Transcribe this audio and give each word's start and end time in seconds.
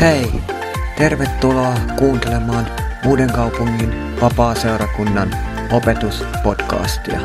Hei! 0.00 0.32
Tervetuloa 0.98 1.74
kuuntelemaan 1.98 2.66
Uuden 3.06 3.32
kaupungin 3.32 3.90
vapaa-seurakunnan 4.20 5.30
opetuspodcastia. 5.72 7.20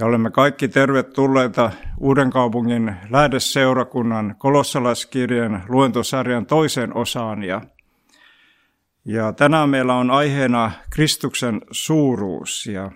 ja 0.00 0.06
olemme 0.06 0.30
kaikki 0.30 0.68
tervetulleita 0.68 1.70
Uuden 1.98 2.30
kaupungin 2.30 2.96
lähdeseurakunnan 3.10 4.34
kolossalaiskirjan 4.38 5.62
luentosarjan 5.68 6.46
toiseen 6.46 6.96
osaan. 6.96 7.42
Ja, 7.42 7.60
ja 9.04 9.32
tänään 9.32 9.68
meillä 9.68 9.94
on 9.94 10.10
aiheena 10.10 10.72
Kristuksen 10.90 11.60
suuruus. 11.70 12.66
Ja, 12.66 12.90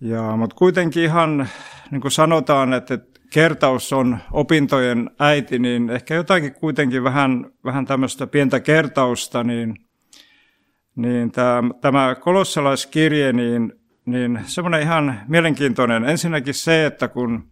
ja, 0.00 0.36
mutta 0.36 0.56
kuitenkin 0.56 1.02
ihan 1.02 1.48
niin 1.90 2.00
kuin 2.00 2.12
sanotaan, 2.12 2.72
että 2.72 2.98
kertaus 3.32 3.92
on 3.92 4.18
opintojen 4.32 5.10
äiti, 5.18 5.58
niin 5.58 5.90
ehkä 5.90 6.14
jotakin 6.14 6.54
kuitenkin 6.54 7.04
vähän, 7.04 7.50
vähän 7.64 7.86
tämmöistä 7.86 8.26
pientä 8.26 8.60
kertausta, 8.60 9.44
niin– 9.44 9.74
niin 10.96 11.32
tämä, 11.32 11.62
tämä 11.80 12.14
kolossalaiskirje, 12.20 13.32
niin, 13.32 13.72
niin 14.06 14.40
semmoinen 14.46 14.82
ihan 14.82 15.20
mielenkiintoinen. 15.28 16.04
Ensinnäkin 16.04 16.54
se, 16.54 16.86
että 16.86 17.08
kun, 17.08 17.48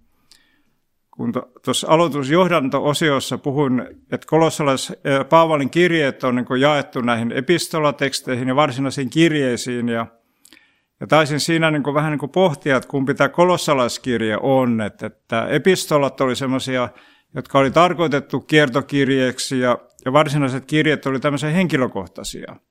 kun 1.11 1.33
tuossa 1.65 1.89
aloitusjohdanto-osiossa 1.89 3.39
puhun, 3.39 3.87
että 4.13 4.27
kolossalais 4.27 4.93
Paavalin 5.29 5.71
kirjeet 5.71 6.25
on 6.25 6.35
niin 6.35 6.61
jaettu 6.61 7.01
näihin 7.01 7.33
epistolateksteihin 7.33 8.49
ja 8.49 8.57
varsinaisiin 8.57 9.11
kirjeisiin, 9.11 9.89
ja, 9.89 10.07
ja 11.01 11.07
taisin 11.07 11.41
siinä 11.41 11.71
niin 11.71 11.83
kuin 11.83 11.95
vähän 11.95 12.11
niin 12.11 12.19
kuin 12.19 12.33
pohtia, 12.33 12.77
että 12.77 12.89
kumpi 12.89 13.15
tämä 13.15 13.29
kolossalaiskirje 13.29 14.37
on, 14.41 14.81
että, 14.81 15.07
että 15.07 15.47
epistolat 15.47 16.21
oli 16.21 16.37
semmoisia, 16.37 16.89
jotka 17.35 17.59
oli 17.59 17.71
tarkoitettu 17.71 18.41
kiertokirjeeksi, 18.41 19.61
ja, 19.61 19.79
ja 20.05 20.13
varsinaiset 20.13 20.65
kirjeet 20.65 21.07
oli 21.07 21.21
tämmöisiä 21.21 21.51
henkilökohtaisia– 21.51 22.57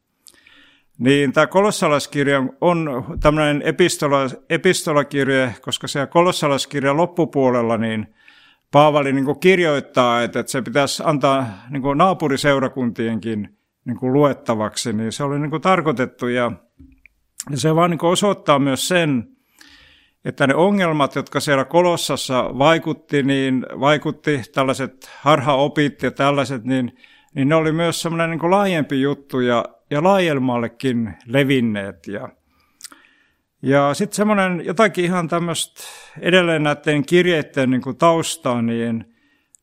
niin 0.98 1.34
tämä 1.34 1.48
kolossalaiskirja 1.48 2.44
on 2.62 3.06
tämmöinen 3.20 3.62
epistola, 3.66 4.18
epistolakirja, 4.50 5.52
koska 5.62 5.88
se 5.88 6.08
kolossalaiskirjan 6.08 6.98
loppupuolella 6.98 7.78
niin 7.78 8.16
Paavali 8.72 9.14
niin 9.14 9.40
kirjoittaa, 9.40 10.22
että, 10.22 10.40
että 10.40 10.52
se 10.52 10.62
pitäisi 10.62 11.04
antaa 11.06 11.46
niin 11.70 11.84
naapuriseurakuntienkin 11.96 13.58
niin 13.86 14.14
luettavaksi, 14.14 14.94
niin 14.94 15.12
se 15.12 15.24
oli 15.24 15.40
niin 15.40 15.62
tarkoitettu 15.62 16.28
ja, 16.28 16.52
ja 17.50 17.58
se 17.58 17.76
vaan 17.76 17.92
niin 17.92 18.06
osoittaa 18.06 18.60
myös 18.60 18.88
sen, 18.88 19.28
että 20.26 20.48
ne 20.48 20.56
ongelmat, 20.56 21.16
jotka 21.16 21.40
siellä 21.40 21.66
Kolossassa 21.66 22.50
vaikutti, 22.58 23.24
niin 23.24 23.66
vaikutti 23.80 24.42
tällaiset 24.54 25.10
harhaopit 25.20 26.04
ja 26.04 26.12
tällaiset, 26.12 26.64
niin, 26.64 26.98
niin 27.36 27.50
ne 27.50 27.56
oli 27.56 27.72
myös 27.72 28.02
semmoinen 28.02 28.30
niin 28.30 28.52
laajempi 28.52 29.02
juttu 29.02 29.40
ja 29.40 29.66
ja 29.92 30.04
laajemmallekin 30.04 31.14
levinneet. 31.26 32.08
Ja, 32.08 32.30
ja 33.62 33.94
sitten 33.94 34.16
semmoinen 34.16 34.66
jotakin 34.66 35.06
ihan 35.06 35.28
tämmöistä 35.28 35.84
edelleen 36.20 36.64
näiden 36.64 37.06
kirjeiden 37.06 37.70
niin 37.70 37.82
kuin 37.82 37.98
taustaa, 37.98 38.62
niin, 38.62 39.16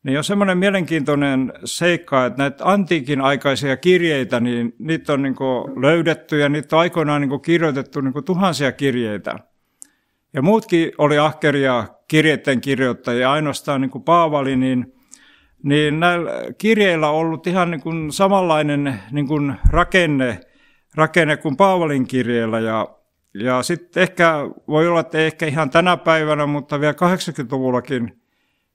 niin 0.03 0.17
on 0.17 0.23
semmoinen 0.23 0.57
mielenkiintoinen 0.57 1.53
seikka, 1.65 2.25
että 2.25 2.43
näitä 2.43 2.63
antiikin 2.65 3.21
aikaisia 3.21 3.77
kirjeitä, 3.77 4.39
niin 4.39 4.75
niitä 4.79 5.13
on 5.13 5.21
niin 5.21 5.35
kuin 5.35 5.81
löydetty 5.81 6.39
ja 6.39 6.49
niitä 6.49 6.75
on 6.75 6.79
aikoinaan 6.79 7.21
niin 7.21 7.29
kuin 7.29 7.41
kirjoitettu 7.41 8.01
niin 8.01 8.13
kuin 8.13 8.25
tuhansia 8.25 8.71
kirjeitä. 8.71 9.35
Ja 10.33 10.41
muutkin 10.41 10.91
oli 10.97 11.17
ahkeria 11.17 11.87
kirjeiden 12.07 12.61
kirjoittajia, 12.61 13.31
ainoastaan 13.31 13.81
niin 13.81 13.91
kuin 13.91 14.03
Paavali, 14.03 14.55
niin 14.55 14.98
niin 15.63 15.99
näillä 15.99 16.31
kirjeillä 16.57 17.09
on 17.09 17.15
ollut 17.15 17.47
ihan 17.47 17.71
niin 17.71 17.81
kuin 17.81 18.11
samanlainen 18.11 18.99
niin 19.11 19.27
kuin 19.27 19.55
rakenne, 19.69 20.39
rakenne 20.95 21.37
kuin 21.37 21.57
Paavalin 21.57 22.07
kirjeellä. 22.07 22.59
Ja, 22.59 22.87
ja 23.33 23.63
sitten 23.63 24.03
ehkä 24.03 24.33
voi 24.67 24.87
olla, 24.87 24.99
että 24.99 25.17
ei 25.17 25.25
ehkä 25.25 25.45
ihan 25.45 25.69
tänä 25.69 25.97
päivänä, 25.97 26.45
mutta 26.45 26.79
vielä 26.79 26.93
80-luvullakin 26.93 28.21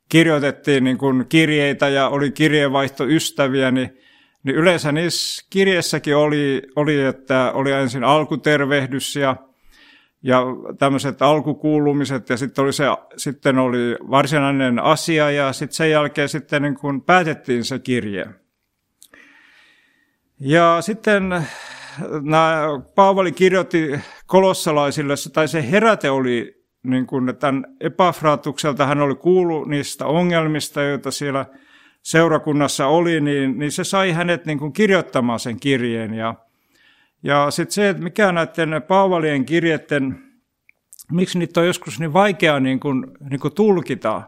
kirjoitettiin 0.08 0.84
niin 0.84 0.98
kuin 0.98 1.26
kirjeitä 1.28 1.88
ja 1.88 2.08
oli 2.08 2.30
kirjeenvaihtoystäviä, 2.30 3.70
niin, 3.70 3.98
niin 4.42 4.56
yleensä 4.56 4.92
niissä 4.92 5.46
kirjeissäkin 5.50 6.16
oli, 6.16 6.62
oli, 6.76 7.00
että 7.00 7.52
oli 7.54 7.72
ensin 7.72 8.04
alkutervehdys 8.04 9.16
ja 9.16 9.36
ja 10.24 10.44
tämmöiset 10.78 11.22
alkukuulumiset 11.22 12.28
ja 12.28 12.36
sitten 12.36 12.64
oli, 12.64 12.72
se, 12.72 12.84
sitten 13.16 13.58
oli 13.58 13.96
varsinainen 14.10 14.78
asia 14.78 15.30
ja 15.30 15.52
sitten 15.52 15.76
sen 15.76 15.90
jälkeen 15.90 16.28
sitten 16.28 16.62
niin 16.62 16.74
kun 16.74 17.02
päätettiin 17.02 17.64
se 17.64 17.78
kirje. 17.78 18.26
Ja 20.40 20.76
sitten 20.80 21.28
nämä, 22.22 22.62
Paavali 22.94 23.32
kirjoitti 23.32 24.00
kolossalaisille, 24.26 25.14
tai 25.32 25.48
se 25.48 25.70
heräte 25.70 26.10
oli, 26.10 26.64
niin 26.82 27.06
kuin, 27.06 27.36
tämän 27.36 27.64
Epafratukselta 27.80 28.86
hän 28.86 29.00
oli 29.00 29.14
kuullut 29.14 29.68
niistä 29.68 30.06
ongelmista, 30.06 30.82
joita 30.82 31.10
siellä 31.10 31.46
seurakunnassa 32.02 32.86
oli, 32.86 33.20
niin, 33.20 33.58
niin 33.58 33.72
se 33.72 33.84
sai 33.84 34.12
hänet 34.12 34.46
niin 34.46 34.58
kuin 34.58 34.72
kirjoittamaan 34.72 35.40
sen 35.40 35.60
kirjeen. 35.60 36.14
Ja 36.14 36.34
ja 37.24 37.50
sitten 37.50 37.72
se, 37.72 37.88
että 37.88 38.02
mikä 38.02 38.32
näiden 38.32 38.82
Paavalien 38.88 39.44
kirjeiden, 39.44 40.18
miksi 41.12 41.38
niitä 41.38 41.60
on 41.60 41.66
joskus 41.66 42.00
niin 42.00 42.12
vaikea 42.12 42.60
niin 42.60 42.80
kuin, 42.80 43.06
niin 43.30 43.40
kuin 43.40 43.54
tulkita 43.54 44.22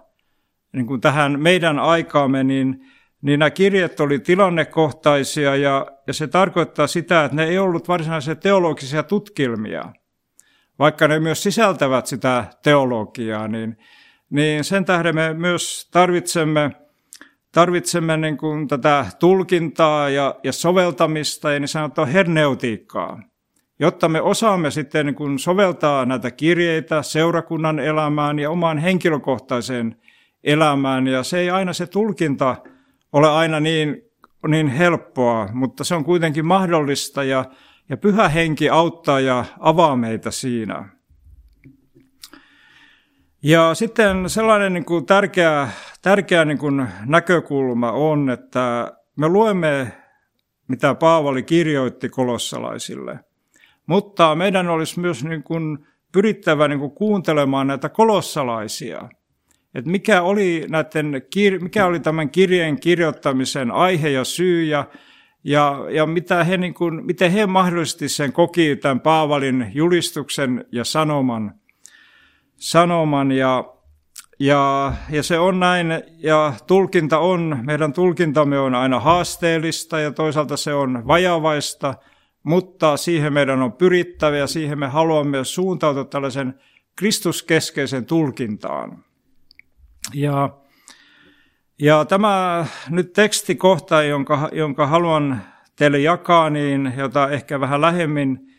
niin 0.73 0.87
kuin 0.87 1.01
tähän 1.01 1.41
meidän 1.41 1.79
aikaamme, 1.79 2.45
niin, 2.45 2.87
niin 3.23 3.39
nämä 3.39 3.51
kirjeet 3.51 4.01
oli 4.01 4.19
tilannekohtaisia 4.19 5.57
ja, 5.57 5.87
ja 6.07 6.13
se 6.13 6.27
tarkoittaa 6.27 6.87
sitä, 6.87 7.25
että 7.25 7.37
ne 7.37 7.45
ei 7.45 7.59
ollut 7.59 7.89
varsinaisia 7.89 8.35
teologisia 8.35 9.03
tutkilmia, 9.03 9.93
vaikka 10.79 11.09
ne 11.09 11.21
myös 11.21 11.43
sisältävät 11.43 12.07
sitä 12.07 12.45
teologiaa, 12.63 13.49
niin, 13.49 13.77
niin 14.31 14.65
sen 14.65 14.85
tähden 14.85 15.15
me 15.15 15.35
myös 15.35 15.89
tarvitsemme– 15.93 16.71
tarvitsemme 17.57 18.17
niin 18.17 18.37
kuin 18.37 18.69
tätä 18.69 19.07
tulkintaa 19.19 20.09
ja, 20.09 20.35
ja 20.45 20.53
soveltamista 20.53 21.53
ja 21.53 21.61
niin 21.61 21.69
sanottua 21.69 22.07
herneutiikkaa, 22.07 23.23
jotta 23.79 24.09
me 24.09 24.21
osaamme 24.21 24.71
sitten 24.71 25.07
niin 25.07 25.15
kuin 25.15 25.39
soveltaa 25.39 26.07
näitä 26.07 26.31
kirjeitä 26.31 27.03
seurakunnan 27.03 27.79
elämään 27.79 28.39
ja 28.39 28.51
omaan 28.51 28.79
henkilökohtaiseen 28.79 29.97
elämään. 30.45 31.07
Ja 31.07 31.23
se 31.23 31.39
ei 31.39 31.51
aina 31.51 31.73
se 31.73 31.87
tulkinta 31.87 32.57
ole 33.13 33.29
aina 33.29 33.61
niin, 33.61 34.03
niin 34.49 34.69
helppoa, 34.69 35.49
mutta 35.53 35.85
se 35.85 35.95
on 35.95 36.05
kuitenkin 36.05 36.47
mahdollista 36.47 37.25
ja, 37.25 37.45
ja 37.89 37.97
pyhä 37.97 38.29
henki 38.29 38.71
auttaa 38.71 39.21
ja 39.21 39.45
avaa 39.61 39.97
meitä 39.97 40.31
siinä. 40.31 40.96
Ja 43.43 43.75
sitten 43.75 44.31
sellainen 44.31 44.73
niin 44.73 44.85
kuin 44.85 45.07
tärkeä, 45.07 45.69
tärkeä 46.03 46.45
niin 46.45 46.59
kuin 46.59 46.87
näkökulma 47.07 47.93
on, 47.93 48.31
että 48.31 48.93
me 49.17 49.29
luemme, 49.29 49.93
mitä 50.69 50.95
Paavali 50.95 51.43
kirjoitti 51.43 52.09
kolossalaisille. 52.09 53.19
Mutta 53.87 54.35
meidän 54.35 54.69
olisi 54.69 55.01
myös 55.01 55.25
niin 55.25 55.43
kuin 55.43 55.79
pyrittävä 56.13 56.69
niin 56.69 56.79
kuin 56.79 56.91
kuuntelemaan 56.91 57.67
näitä 57.67 57.89
kolossalaisia. 57.89 59.09
Että 59.75 59.91
mikä 59.91 60.23
oli, 60.23 60.67
näiden, 60.69 61.23
mikä 61.61 61.87
oli 61.87 62.01
tämän 62.01 62.31
kirjeen 62.31 62.81
kirjoittamisen 62.81 63.71
aihe 63.71 64.09
ja 64.09 64.25
syy 64.25 64.65
ja, 64.65 64.85
ja, 65.45 65.87
ja 65.91 66.07
mitä 66.07 66.45
he, 66.45 66.57
niin 66.57 66.75
kuin, 66.75 67.07
miten 67.07 67.33
he 67.33 67.47
mahdollisesti 67.47 68.09
sen 68.09 68.33
koki 68.33 68.77
tämän 68.77 69.01
Paavalin 69.01 69.71
julistuksen 69.75 70.65
ja 70.73 70.85
sanoman– 70.85 71.53
sanoman 72.57 73.33
ja, 73.33 73.65
ja, 74.39 74.93
ja 75.11 75.23
se 75.23 75.39
on 75.39 75.61
näin 75.61 75.87
ja 76.19 76.53
tulkinta 76.67 77.19
on, 77.19 77.59
meidän 77.63 77.93
tulkintamme 77.93 78.59
on 78.59 78.75
aina 78.75 79.01
haasteellista 79.01 80.01
ja 80.01 80.13
toisaalta 80.13 80.57
se 80.57 80.75
on 80.75 81.07
vajavaista, 81.07 81.95
mutta 82.43 82.97
siihen 82.97 83.33
meidän 83.33 83.63
on 83.63 83.73
pyrittävä 83.73 84.37
ja 84.37 84.47
siihen 84.47 84.79
me 84.79 84.87
haluamme 84.87 85.45
suuntautua 85.45 86.05
tällaisen 86.05 86.61
kristuskeskeisen 86.97 88.07
tulkintaan. 88.07 89.05
Ja, 90.15 90.51
ja 91.81 92.05
tämä 92.05 92.67
nyt 92.91 93.13
tekstikohta, 93.13 94.03
jonka, 94.03 94.49
jonka 94.53 94.87
haluan 94.87 95.43
teille 95.77 95.99
jakaa, 95.99 96.51
niin 96.51 96.93
jota 96.97 97.31
ehkä 97.31 97.61
vähän 97.61 97.81
lähemmin 97.81 98.56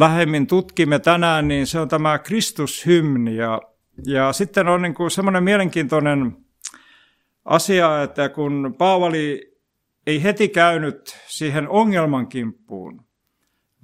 lähemmin 0.00 0.46
tutkimme 0.46 0.98
tänään, 0.98 1.48
niin 1.48 1.66
se 1.66 1.80
on 1.80 1.88
tämä 1.88 2.18
Kristushymni. 2.18 3.36
Ja, 3.36 3.60
ja 4.06 4.32
sitten 4.32 4.68
on 4.68 4.82
niin 4.82 4.94
semmoinen 5.08 5.44
mielenkiintoinen 5.44 6.36
asia, 7.44 8.02
että 8.02 8.28
kun 8.28 8.74
Paavali 8.78 9.54
ei 10.06 10.22
heti 10.22 10.48
käynyt 10.48 11.16
siihen 11.26 11.68
ongelman 11.68 12.26
kimppuun, 12.26 13.04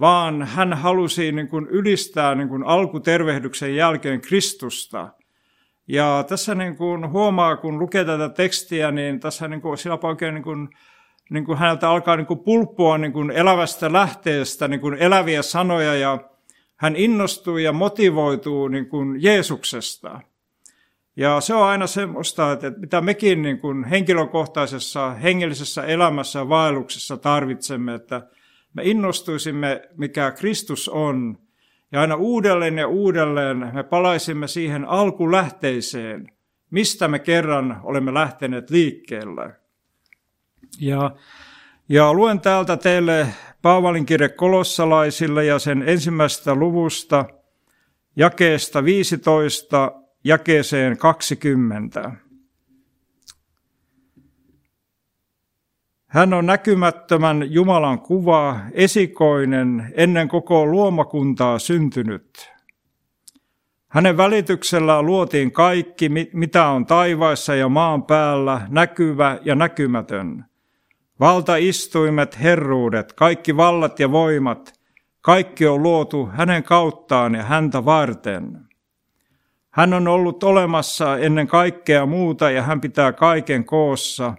vaan 0.01 0.43
hän 0.43 0.73
halusi 0.73 1.33
niin 1.33 1.49
kuin 1.49 1.67
ylistää 1.67 2.35
niin 2.35 2.49
kuin 2.49 2.63
alkutervehdyksen 2.63 3.77
jälkeen 3.77 4.21
Kristusta. 4.21 5.09
Ja 5.89 6.25
tässä 6.29 6.55
niin 6.55 6.77
kuin 6.77 7.11
huomaa, 7.11 7.57
kun 7.57 7.79
lukee 7.79 8.05
tätä 8.05 8.29
tekstiä, 8.29 8.91
niin 8.91 9.21
tässä 9.21 9.49
niin 9.49 9.61
kuin, 9.61 9.79
sillä 9.79 9.99
oikein 10.03 10.35
niin 10.35 10.45
kuin, 10.45 10.69
niin 11.31 11.45
kuin 11.45 11.59
häneltä 11.59 11.91
alkaa 11.91 12.17
niin 12.17 12.27
kuin 12.27 12.41
pulppua 12.41 12.99
niin 12.99 13.13
kuin 13.13 13.31
elävästä 13.31 13.93
lähteestä 13.93 14.69
niin 14.69 14.81
kuin 14.81 14.95
eläviä 14.95 15.43
sanoja 15.43 15.95
ja 15.95 16.19
hän 16.77 16.97
innostuu 16.97 17.59
ja 17.59 17.73
motivoituu 17.73 18.69
niin 18.69 18.89
kuin 18.89 19.23
Jeesuksesta. 19.23 20.21
Ja 21.17 21.41
se 21.41 21.55
on 21.55 21.63
aina 21.63 21.87
semmoista, 21.87 22.53
että 22.53 22.71
mitä 22.71 23.01
mekin 23.01 23.43
niin 23.43 23.59
kuin 23.59 23.85
henkilökohtaisessa 23.85 25.11
hengellisessä 25.11 25.83
elämässä 25.83 26.39
ja 26.39 26.49
vaelluksessa 26.49 27.17
tarvitsemme, 27.17 27.95
että 27.95 28.23
me 28.75 28.83
innostuisimme, 28.85 29.83
mikä 29.97 30.31
Kristus 30.31 30.89
on, 30.89 31.39
ja 31.93 32.01
aina 32.01 32.15
uudelleen 32.15 32.79
ja 32.79 32.89
uudelleen 32.89 33.71
me 33.75 33.83
palaisimme 33.83 34.49
siihen 34.49 34.85
alkulähteiseen, 34.85 36.27
mistä 36.71 37.09
me 37.09 37.19
kerran 37.19 37.81
olemme 37.83 38.15
lähteneet 38.15 38.71
liikkeelle. 38.71 39.61
Ja, 40.79 41.11
ja 41.89 42.15
luen 42.15 42.41
täältä 42.41 42.77
teille 42.77 43.27
Paavalin 43.63 44.07
kirje 44.07 44.29
kolossalaisille 44.29 45.45
ja 45.45 45.59
sen 45.59 45.83
ensimmäisestä 45.87 46.55
luvusta, 46.55 47.25
jakeesta 48.17 48.85
15 48.85 49.93
jakeeseen 50.25 50.99
20. 50.99 52.13
Hän 56.07 56.35
on 56.35 56.47
näkymättömän 56.47 57.53
Jumalan 57.53 58.01
kuva, 58.01 58.61
esikoinen, 58.73 59.93
ennen 59.97 60.29
koko 60.29 60.67
luomakuntaa 60.67 61.59
syntynyt. 61.59 62.53
Hänen 63.89 64.17
välityksellään 64.17 65.07
luotiin 65.07 65.53
kaikki, 65.53 66.09
mitä 66.33 66.67
on 66.67 66.87
taivaissa 66.87 67.55
ja 67.55 67.69
maan 67.69 68.03
päällä, 68.03 68.61
näkyvä 68.69 69.39
ja 69.45 69.55
näkymätön. 69.55 70.50
Valtaistuimet, 71.21 72.41
herruudet, 72.41 73.13
kaikki 73.13 73.57
vallat 73.57 74.01
ja 74.01 74.13
voimat, 74.13 74.73
kaikki 75.21 75.67
on 75.67 75.83
luotu 75.83 76.27
hänen 76.27 76.63
kauttaan 76.63 77.35
ja 77.35 77.43
häntä 77.43 77.85
varten. 77.85 78.59
Hän 79.71 79.95
on 79.95 80.09
ollut 80.09 80.45
olemassa 80.45 81.19
ennen 81.19 81.47
kaikkea 81.47 82.07
muuta 82.07 82.51
ja 82.51 82.63
hän 82.63 82.81
pitää 82.81 83.13
kaiken 83.13 83.65
koossa. 83.65 84.35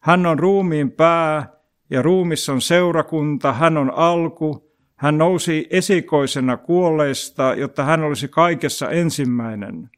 Hän 0.00 0.26
on 0.26 0.38
ruumiin 0.38 0.92
pää 0.92 1.48
ja 1.90 2.02
ruumissa 2.02 2.52
on 2.52 2.60
seurakunta, 2.60 3.52
hän 3.52 3.76
on 3.76 3.92
alku, 3.94 4.72
hän 4.96 5.18
nousi 5.18 5.66
esikoisena 5.70 6.56
kuolleista, 6.56 7.54
jotta 7.54 7.84
hän 7.84 8.04
olisi 8.04 8.28
kaikessa 8.28 8.90
ensimmäinen. 8.90 9.90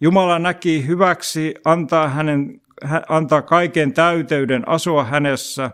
Jumala 0.00 0.38
näki 0.38 0.86
hyväksi 0.86 1.54
antaa, 1.64 2.08
hänen, 2.08 2.60
antaa 3.08 3.42
kaiken 3.42 3.92
täyteyden 3.92 4.68
asua 4.68 5.04
hänessä 5.04 5.70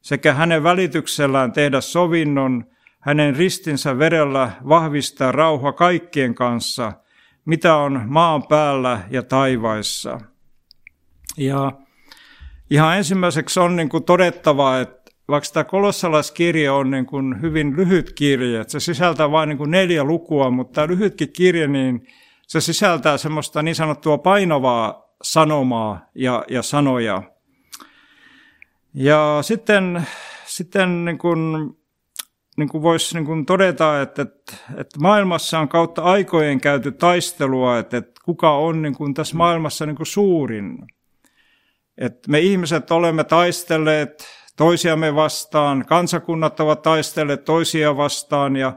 sekä 0.00 0.34
hänen 0.34 0.62
välityksellään 0.62 1.52
tehdä 1.52 1.80
sovinnon, 1.80 2.64
hänen 3.00 3.36
ristinsä 3.36 3.98
verellä 3.98 4.50
vahvistaa 4.68 5.32
rauha 5.32 5.72
kaikkien 5.72 6.34
kanssa– 6.34 6.92
mitä 7.46 7.76
on 7.76 8.02
maan 8.06 8.42
päällä 8.42 9.00
ja 9.10 9.22
taivaissa. 9.22 10.20
Ja 11.36 11.72
ihan 12.70 12.96
ensimmäiseksi 12.96 13.60
on 13.60 13.76
niin 13.76 13.88
kuin 13.88 14.04
todettava, 14.04 14.78
että 14.78 15.12
vaikka 15.28 15.48
tämä 15.52 15.64
kolossalaiskirja 15.64 16.74
on 16.74 16.90
niin 16.90 17.06
kuin 17.06 17.42
hyvin 17.42 17.76
lyhyt 17.76 18.12
kirja, 18.12 18.60
että 18.60 18.72
se 18.72 18.80
sisältää 18.80 19.30
vain 19.30 19.48
niin 19.48 19.58
kuin 19.58 19.70
neljä 19.70 20.04
lukua, 20.04 20.50
mutta 20.50 20.74
tämä 20.74 20.86
lyhytkin 20.86 21.32
kirja, 21.32 21.68
niin 21.68 22.06
se 22.46 22.60
sisältää 22.60 23.18
semmoista 23.18 23.62
niin 23.62 23.74
sanottua 23.74 24.18
painavaa 24.18 25.05
sanomaa 25.22 26.10
ja, 26.14 26.44
ja 26.48 26.62
sanoja. 26.62 27.22
Ja 28.94 29.38
sitten, 29.42 30.06
sitten 30.46 31.04
niin 31.04 31.18
kuin 31.18 31.76
niin 32.56 32.68
kuin 32.68 32.82
voisi 32.82 33.14
niin 33.14 33.26
kuin 33.26 33.46
todeta, 33.46 34.02
että, 34.02 34.22
että, 34.22 34.52
että 34.76 35.00
maailmassa 35.00 35.58
on 35.58 35.68
kautta 35.68 36.02
aikojen 36.02 36.60
käyty 36.60 36.92
taistelua, 36.92 37.78
että, 37.78 37.96
että 37.96 38.20
kuka 38.24 38.56
on 38.56 38.82
niin 38.82 38.94
kuin 38.94 39.14
tässä 39.14 39.36
maailmassa 39.36 39.86
niin 39.86 39.96
kuin 39.96 40.06
suurin. 40.06 40.78
Että 41.98 42.30
me 42.30 42.40
ihmiset 42.40 42.90
olemme 42.90 43.24
taistelleet 43.24 44.28
toisiamme 44.56 45.14
vastaan, 45.14 45.84
kansakunnat 45.86 46.60
ovat 46.60 46.82
taistelleet 46.82 47.44
toisia 47.44 47.96
vastaan 47.96 48.56
ja, 48.56 48.72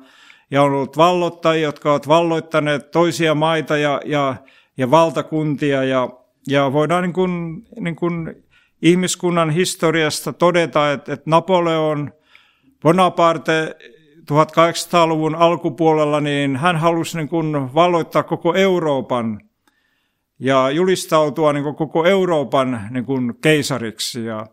ja 0.51 0.63
on 0.63 0.71
ollut 0.71 0.97
vallottajia, 0.97 1.63
jotka 1.63 1.91
ovat 1.91 2.07
valloittaneet 2.07 2.91
toisia 2.91 3.35
maita 3.35 3.77
ja, 3.77 4.01
ja, 4.05 4.35
ja 4.77 4.91
valtakuntia 4.91 5.83
ja, 5.83 6.09
ja 6.47 6.73
voidaan 6.73 7.03
niin 7.03 7.13
kuin, 7.13 7.65
niin 7.79 7.95
kuin 7.95 8.35
ihmiskunnan 8.81 9.49
historiasta 9.49 10.33
todeta, 10.33 10.91
että, 10.91 11.13
että 11.13 11.29
Napoleon– 11.29 12.11
Bonaparte 12.83 13.75
1800-luvun 14.31 15.35
alkupuolella, 15.35 16.19
niin 16.19 16.55
hän 16.57 16.77
halusi 16.77 17.17
niin 17.17 17.29
kuin 17.29 17.73
valloittaa 17.73 18.23
koko 18.23 18.53
Euroopan 18.53 19.41
ja 20.39 20.69
julistautua 20.69 21.53
niin 21.53 21.63
kuin 21.63 21.75
koko 21.75 22.05
Euroopan 22.05 22.81
niin 22.89 23.05
kuin 23.05 23.33
keisariksi. 23.41 24.25
Ja, 24.25 24.47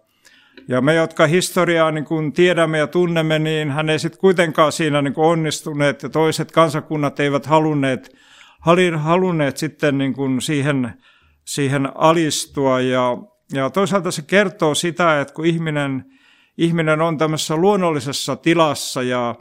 ja 0.68 0.80
me, 0.80 0.94
jotka 0.94 1.26
historiaa 1.26 1.90
niin 1.90 2.04
kuin 2.04 2.32
tiedämme 2.32 2.78
ja 2.78 2.86
tunnemme, 2.86 3.38
niin 3.38 3.70
hän 3.70 3.90
ei 3.90 3.98
sitten 3.98 4.20
kuitenkaan 4.20 4.72
siinä 4.72 5.02
niin 5.02 5.14
kuin 5.14 5.26
onnistuneet 5.26 6.02
ja 6.02 6.08
toiset 6.08 6.52
kansakunnat 6.52 7.20
eivät 7.20 7.46
halunneet, 7.46 8.16
halunneet 8.96 9.56
sitten 9.56 9.98
niin 9.98 10.14
kuin 10.14 10.40
siihen, 10.40 10.92
siihen 11.46 11.88
alistua. 11.94 12.80
Ja, 12.80 13.18
ja 13.52 13.70
toisaalta 13.70 14.10
se 14.10 14.22
kertoo 14.22 14.74
sitä, 14.74 15.20
että 15.20 15.34
kun 15.34 15.46
ihminen– 15.46 16.04
ihminen 16.58 17.00
on 17.00 17.18
tämmöisessä 17.18 17.56
luonnollisessa 17.56 18.36
tilassa 18.36 19.02
ja 19.02 19.34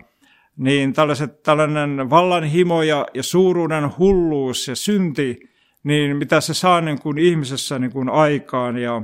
niin 0.57 0.93
tällaiset, 0.93 1.43
tällainen 1.43 2.09
vallanhimo 2.09 2.83
ja, 2.83 3.05
ja 3.13 3.23
suuruuden 3.23 3.97
hulluus 3.97 4.67
ja 4.67 4.75
synti, 4.75 5.39
niin 5.83 6.17
mitä 6.17 6.41
se 6.41 6.53
saa 6.53 6.81
niin 6.81 7.01
kuin 7.01 7.17
ihmisessä 7.17 7.79
niin 7.79 7.91
kuin 7.91 8.09
aikaan. 8.09 8.77
Ja, 8.77 9.01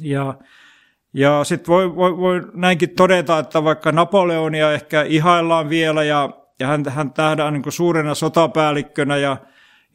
ja, 0.00 0.34
ja 1.14 1.44
sitten 1.44 1.72
voi, 1.72 1.96
voi, 1.96 2.16
voi 2.16 2.42
näinkin 2.54 2.90
todeta, 2.90 3.38
että 3.38 3.64
vaikka 3.64 3.92
Napoleonia 3.92 4.72
ehkä 4.72 5.02
ihaillaan 5.02 5.68
vielä 5.68 6.04
ja, 6.04 6.30
ja 6.60 6.66
hän, 6.66 6.84
hän 6.88 7.12
tähdään 7.12 7.52
niin 7.52 7.72
suurena 7.72 8.14
sotapäällikkönä 8.14 9.16
ja, 9.16 9.36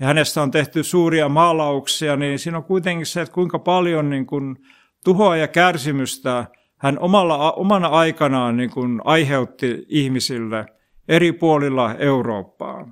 ja 0.01 0.07
hänestä 0.07 0.41
on 0.41 0.51
tehty 0.51 0.83
suuria 0.83 1.29
maalauksia, 1.29 2.15
niin 2.15 2.39
siinä 2.39 2.57
on 2.57 2.63
kuitenkin 2.63 3.05
se, 3.05 3.21
että 3.21 3.33
kuinka 3.33 3.59
paljon 3.59 4.09
niin 4.09 4.25
kuin 4.25 4.55
tuhoa 5.03 5.37
ja 5.37 5.47
kärsimystä– 5.47 6.45
hän 6.81 6.99
omalla, 6.99 7.51
omana 7.51 7.87
aikanaan 7.87 8.57
niin 8.57 8.69
kuin 8.69 9.01
aiheutti 9.03 9.85
ihmisille 9.87 10.65
eri 11.07 11.31
puolilla 11.31 11.95
Eurooppaa. 11.95 12.87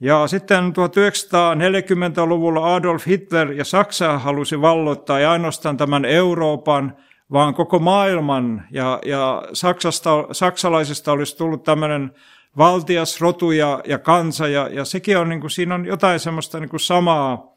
Ja 0.00 0.26
sitten 0.26 0.64
1940-luvulla 0.64 2.74
Adolf 2.74 3.06
Hitler 3.06 3.52
ja 3.52 3.64
Saksa 3.64 4.18
halusi 4.18 4.60
valloittaa 4.60 5.18
ei 5.18 5.24
ainoastaan 5.24 5.76
tämän 5.76 6.04
Euroopan, 6.04 6.96
vaan 7.32 7.54
koko 7.54 7.78
maailman. 7.78 8.64
Ja, 8.70 8.98
ja 9.06 9.42
Saksasta, 9.52 10.10
saksalaisista 10.32 11.12
olisi 11.12 11.36
tullut 11.36 11.62
tämmöinen 11.62 12.12
valtias 12.58 13.20
rotu 13.20 13.50
ja, 13.50 13.80
ja 13.86 13.98
kansa, 13.98 14.48
ja, 14.48 14.68
ja 14.68 14.84
sekin 14.84 15.18
on, 15.18 15.28
niin 15.28 15.40
kuin, 15.40 15.50
siinä 15.50 15.74
on 15.74 15.86
jotain 15.86 16.20
semmoista 16.20 16.60
niin 16.60 16.68
kuin 16.68 16.80
samaa 16.80 17.54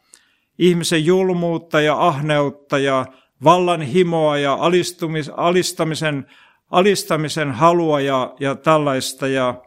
ihmisen 0.58 1.05
julmuutta 1.05 1.81
ja 1.81 2.08
ahneutta 2.08 2.79
ja 2.79 3.05
vallan 3.43 3.81
himoa 3.81 4.38
ja 4.38 4.53
alistumis, 4.53 5.31
alistamisen, 5.38 6.25
alistamisen 6.72 7.51
halua 7.51 8.01
ja, 8.01 8.36
ja 8.39 8.55
tällaista. 8.55 9.27
Ja, 9.27 9.62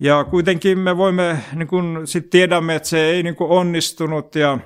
ja 0.00 0.24
kuitenkin 0.24 0.78
me 0.78 0.96
voimme, 0.96 1.38
niin 1.54 1.68
kun 1.68 2.02
sit 2.04 2.30
tiedämme, 2.30 2.74
että 2.74 2.88
se 2.88 3.04
ei 3.04 3.22
niin 3.22 3.36
kun 3.36 3.48
onnistunut. 3.48 4.34
Ja, 4.34 4.58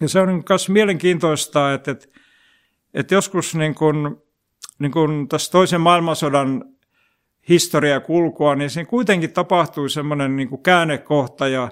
ja 0.00 0.08
se 0.08 0.20
on 0.20 0.44
myös 0.48 0.68
mielenkiintoista, 0.68 1.74
että, 1.74 1.90
että, 1.90 2.06
että 2.94 3.14
joskus 3.14 3.54
niin 3.54 3.74
kun, 3.74 4.22
niin 4.78 4.92
kun 4.92 5.28
tässä 5.28 5.52
toisen 5.52 5.80
maailmansodan 5.80 6.64
historia 7.48 8.00
kulkua, 8.00 8.54
niin 8.54 8.70
siinä 8.70 8.90
kuitenkin 8.90 9.32
tapahtui 9.32 9.90
semmoinen 9.90 10.36
niin 10.36 10.62
käännekohta 10.62 11.48
ja 11.48 11.70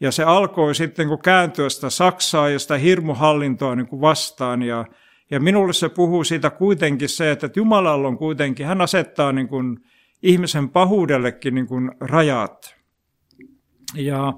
ja 0.00 0.12
se 0.12 0.24
alkoi 0.24 0.74
sitten 0.74 1.08
kun 1.08 1.18
kääntyä 1.22 1.68
sitä 1.68 1.90
Saksaa 1.90 2.48
ja 2.48 2.58
sitä 2.58 2.78
hirmuhallintoa 2.78 3.76
niin 3.76 3.86
kuin 3.86 4.00
vastaan. 4.00 4.62
Ja, 4.62 4.84
ja 5.30 5.40
minulle 5.40 5.72
se 5.72 5.88
puhuu 5.88 6.24
siitä 6.24 6.50
kuitenkin 6.50 7.08
se, 7.08 7.30
että 7.30 7.50
Jumalalla 7.56 8.08
on 8.08 8.18
kuitenkin, 8.18 8.66
hän 8.66 8.80
asettaa 8.80 9.32
niin 9.32 9.48
kuin 9.48 9.78
ihmisen 10.22 10.68
pahuudellekin 10.68 11.54
niin 11.54 11.66
kuin 11.66 11.90
rajat. 12.00 12.76
Ja, 13.94 14.32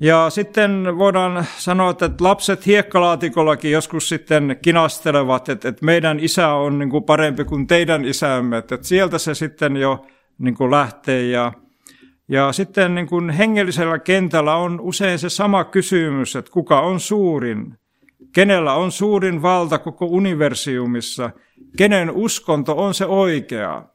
Ja 0.00 0.30
sitten 0.30 0.98
voidaan 0.98 1.44
sanoa, 1.56 1.90
että 1.90 2.10
lapset 2.20 2.66
hiekkalaatikollakin 2.66 3.70
joskus 3.70 4.08
sitten 4.08 4.56
kinastelevat, 4.62 5.48
että, 5.48 5.74
meidän 5.82 6.20
isä 6.20 6.48
on 6.48 6.78
niin 6.78 6.90
kuin 6.90 7.04
parempi 7.04 7.44
kuin 7.44 7.66
teidän 7.66 8.04
isämme, 8.04 8.58
että 8.58 8.78
sieltä 8.82 9.18
se 9.18 9.34
sitten 9.34 9.76
jo 9.76 10.06
niin 10.38 10.54
kuin 10.54 10.70
lähtee. 10.70 11.22
Ja, 11.26 11.52
ja 12.28 12.52
sitten 12.52 12.94
niin 12.94 13.06
kuin 13.06 13.30
hengellisellä 13.30 13.98
kentällä 13.98 14.56
on 14.56 14.80
usein 14.80 15.18
se 15.18 15.28
sama 15.28 15.64
kysymys, 15.64 16.36
että 16.36 16.50
kuka 16.50 16.80
on 16.80 17.00
suurin, 17.00 17.78
kenellä 18.34 18.72
on 18.72 18.92
suurin 18.92 19.42
valta 19.42 19.78
koko 19.78 20.06
universiumissa, 20.06 21.30
kenen 21.76 22.10
uskonto 22.10 22.76
on 22.76 22.94
se 22.94 23.06
oikea. 23.06 23.93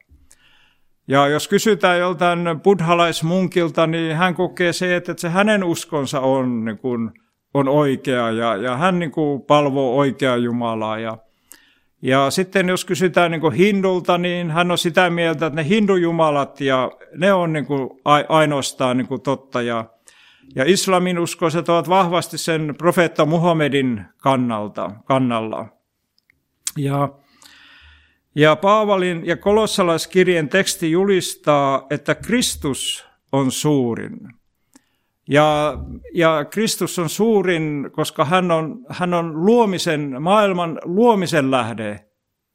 Ja 1.09 1.27
jos 1.27 1.47
kysytään 1.47 1.99
joltain 1.99 2.39
buddhalaismunkilta, 2.63 3.87
niin 3.87 4.15
hän 4.15 4.35
kokee 4.35 4.73
se, 4.73 4.95
että 4.95 5.13
se 5.17 5.29
hänen 5.29 5.63
uskonsa 5.63 6.19
on, 6.19 6.65
niin 6.65 6.77
kuin, 6.77 7.11
on 7.53 7.67
oikea 7.67 8.31
ja, 8.31 8.55
ja 8.55 8.77
hän 8.77 8.99
niin 8.99 9.11
kuin, 9.11 9.41
palvoo 9.41 9.97
oikeaa 9.97 10.37
Jumalaa. 10.37 10.99
Ja, 10.99 11.17
ja 12.01 12.31
sitten 12.31 12.69
jos 12.69 12.85
kysytään 12.85 13.31
niin 13.31 13.41
kuin 13.41 13.53
hindulta, 13.53 14.17
niin 14.17 14.51
hän 14.51 14.71
on 14.71 14.77
sitä 14.77 15.09
mieltä, 15.09 15.45
että 15.45 15.61
ne 15.61 15.69
hindujumalat 15.69 16.61
ja 16.61 16.91
ne 17.15 17.33
on 17.33 17.53
niin 17.53 17.65
kuin, 17.65 17.89
ainoastaan 18.29 18.97
niin 18.97 19.07
kuin, 19.07 19.21
totta. 19.21 19.61
Ja, 19.61 19.85
ja 20.55 20.63
islamin 20.67 21.19
uskoiset 21.19 21.69
ovat 21.69 21.89
vahvasti 21.89 22.37
sen 22.37 22.75
profeetta 22.77 23.25
Muhammedin 23.25 24.05
kannalta, 24.17 24.91
kannalla. 25.05 25.65
Ja 26.77 27.09
ja 28.35 28.55
Paavalin 28.55 29.25
ja 29.25 29.37
kolossalaiskirjeen 29.37 30.49
teksti 30.49 30.91
julistaa, 30.91 31.87
että 31.89 32.15
Kristus 32.15 33.05
on 33.31 33.51
suurin. 33.51 34.19
Ja, 35.29 35.77
ja 36.13 36.45
Kristus 36.45 36.99
on 36.99 37.09
suurin, 37.09 37.89
koska 37.91 38.25
hän 38.25 38.51
on, 38.51 38.85
hän 38.89 39.13
on 39.13 39.45
luomisen, 39.45 40.21
maailman 40.21 40.79
luomisen 40.83 41.51
lähde 41.51 42.05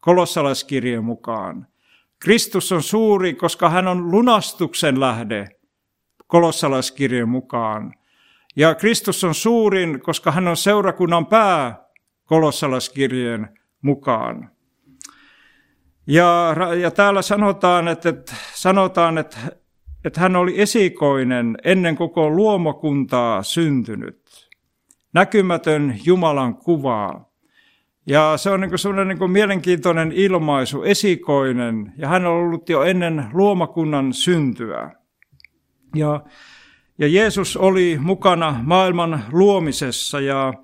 kolossalaiskirjeen 0.00 1.04
mukaan. 1.04 1.66
Kristus 2.18 2.72
on 2.72 2.82
suuri, 2.82 3.34
koska 3.34 3.70
hän 3.70 3.88
on 3.88 4.10
lunastuksen 4.10 5.00
lähde 5.00 5.48
kolossalaiskirjeen 6.26 7.28
mukaan. 7.28 7.94
Ja 8.56 8.74
Kristus 8.74 9.24
on 9.24 9.34
suurin, 9.34 10.00
koska 10.00 10.32
hän 10.32 10.48
on 10.48 10.56
seurakunnan 10.56 11.26
pää 11.26 11.84
kolossalaiskirjeen 12.24 13.48
mukaan. 13.82 14.53
Ja, 16.06 16.54
ja 16.80 16.90
täällä 16.90 17.22
sanotaan, 17.22 17.88
että, 17.88 18.08
että, 18.08 18.32
sanotaan, 18.54 19.18
että, 19.18 19.38
että 20.04 20.20
hän 20.20 20.36
oli 20.36 20.60
esikoinen 20.60 21.58
ennen 21.64 21.96
koko 21.96 22.30
luomokuntaa 22.30 23.42
syntynyt. 23.42 24.24
Näkymätön 25.12 26.00
Jumalan 26.04 26.56
kuvaa. 26.56 27.34
Ja 28.06 28.36
se 28.36 28.50
on 28.50 28.60
niin 28.60 28.78
sellainen 28.78 29.18
niin 29.18 29.30
mielenkiintoinen 29.30 30.12
ilmaisu, 30.12 30.82
esikoinen, 30.82 31.92
ja 31.96 32.08
hän 32.08 32.26
on 32.26 32.32
ollut 32.32 32.68
jo 32.68 32.82
ennen 32.82 33.24
luomakunnan 33.32 34.12
syntyä. 34.12 34.90
Ja, 35.94 36.20
ja 36.98 37.08
Jeesus 37.08 37.56
oli 37.56 37.98
mukana 38.00 38.60
maailman 38.62 39.24
luomisessa, 39.32 40.20
ja, 40.20 40.54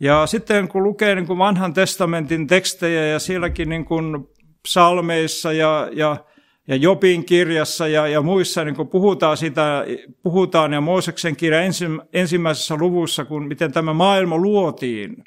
ja 0.00 0.26
sitten 0.26 0.68
kun 0.68 0.82
lukee 0.82 1.14
niin 1.14 1.26
kuin 1.26 1.38
vanhan 1.38 1.74
testamentin 1.74 2.46
tekstejä, 2.46 3.06
ja 3.06 3.18
sielläkin 3.18 3.68
niin 3.68 3.84
kuin 3.84 4.28
psalmeissa 4.66 5.52
ja, 5.52 5.88
ja, 5.92 6.16
ja 6.68 6.76
Jopin 6.76 7.24
kirjassa 7.24 7.88
ja, 7.88 8.06
ja 8.06 8.22
muissa 8.22 8.64
niin 8.64 8.76
kun 8.76 8.88
puhutaan, 8.88 9.36
sitä, 9.36 9.84
puhutaan 10.22 10.72
ja 10.72 10.80
Mooseksen 10.80 11.36
kirja 11.36 11.60
ensimmäisessä 12.12 12.76
luvussa, 12.76 13.24
kun 13.24 13.46
miten 13.46 13.72
tämä 13.72 13.92
maailma 13.92 14.36
luotiin 14.36 15.24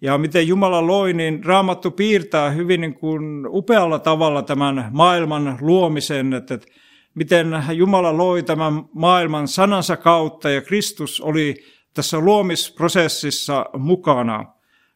ja 0.00 0.18
miten 0.18 0.48
Jumala 0.48 0.86
loi, 0.86 1.12
niin 1.12 1.44
Raamattu 1.44 1.90
piirtää 1.90 2.50
hyvin 2.50 2.80
niin 2.80 2.94
kuin 2.94 3.46
upealla 3.48 3.98
tavalla 3.98 4.42
tämän 4.42 4.88
maailman 4.92 5.58
luomisen, 5.60 6.34
että, 6.34 6.54
että 6.54 6.66
miten 7.14 7.64
Jumala 7.72 8.16
loi 8.16 8.42
tämän 8.42 8.84
maailman 8.92 9.48
sanansa 9.48 9.96
kautta 9.96 10.50
ja 10.50 10.60
Kristus 10.60 11.20
oli 11.20 11.54
tässä 11.94 12.18
luomisprosessissa 12.18 13.66
mukana, 13.78 14.44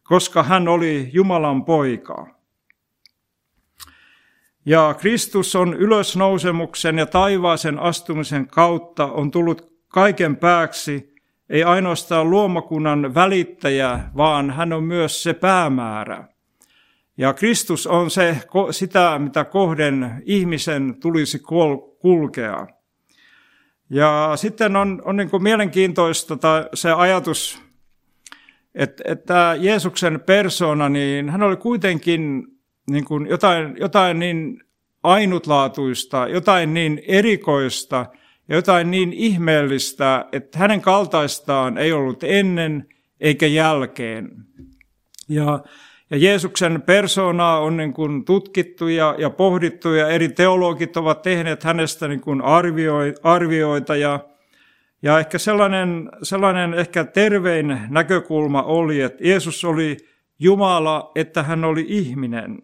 koska 0.03 0.43
hän 0.43 0.69
oli 0.69 1.11
Jumalan 1.13 1.65
poika. 1.65 2.42
Ja 4.67 4.95
Kristus 4.99 5.57
on 5.57 5.75
ylösnousemuksen 5.75 6.99
ja 6.99 7.07
taivaaseen 7.07 7.79
astumisen 7.79 8.47
kautta 8.47 9.07
on 9.07 9.31
tullut 9.31 9.73
kaiken 9.89 10.37
pääksi, 10.37 11.15
ei 11.51 11.65
ainoastaan 11.65 12.31
luomakunnan 12.31 13.15
välittäjä, 13.15 14.01
vaan 14.17 14.51
hän 14.51 14.73
on 14.73 14.85
myös 14.85 15.23
se 15.23 15.35
päämäärä. 15.35 16.25
Ja 17.17 17.33
Kristus 17.33 17.87
on 17.87 18.11
se, 18.11 18.37
sitä, 18.71 19.19
mitä 19.19 19.45
kohden 19.45 20.23
ihmisen 20.27 20.97
tulisi 21.01 21.39
kulkea. 21.99 22.67
Ja 23.91 24.33
sitten 24.37 24.77
on, 24.77 25.03
on 25.05 25.17
niin 25.17 25.31
kuin 25.31 25.43
mielenkiintoista 25.43 26.39
se 26.75 26.93
ajatus, 26.93 27.63
että, 28.75 29.03
että 29.07 29.57
Jeesuksen 29.59 30.21
persona, 30.27 30.89
niin 30.89 31.31
hän 31.31 31.43
oli 31.43 31.57
kuitenkin 31.57 32.47
niin 32.91 33.05
kuin 33.05 33.27
jotain, 33.27 33.77
jotain 33.81 34.19
niin 34.19 34.63
ainutlaatuista, 35.03 36.29
jotain 36.29 36.75
niin 36.75 37.03
erikoista 37.09 38.07
ja 38.49 38.57
jotain 38.57 38.91
niin 38.91 39.13
ihmeellistä, 39.13 40.25
että 40.33 40.59
hänen 40.59 40.81
kaltaistaan 40.81 41.79
ei 41.79 41.93
ollut 41.93 42.25
ennen 42.25 42.87
eikä 43.21 43.47
jälkeen. 43.47 44.31
Ja, 45.29 45.61
ja 46.11 46.17
Jeesuksen 46.17 46.83
persoonaa 46.83 47.61
on 47.61 47.77
niin 47.77 47.93
kuin 47.93 48.25
tutkittu 48.25 48.89
ja, 48.89 49.15
ja 49.19 49.31
pohdittu 49.31 49.95
ja 49.95 50.09
eri 50.09 50.29
teologit 50.29 50.97
ovat 50.97 51.23
tehneet 51.23 51.65
hänestä 51.65 52.09
niin 52.09 52.21
kuin 52.21 52.43
arvioita 53.23 53.97
ja, 53.97 54.21
ja 55.03 55.19
ehkä 55.19 55.39
sellainen, 55.39 56.11
sellainen 56.23 56.75
ehkä 56.75 57.05
tervein 57.05 57.81
näkökulma 57.91 58.63
oli, 58.63 59.01
että 59.01 59.29
Jeesus 59.29 59.65
oli 59.65 59.97
Jumala, 60.43 61.11
että 61.15 61.43
hän 61.43 61.65
oli 61.65 61.85
ihminen. 61.89 62.59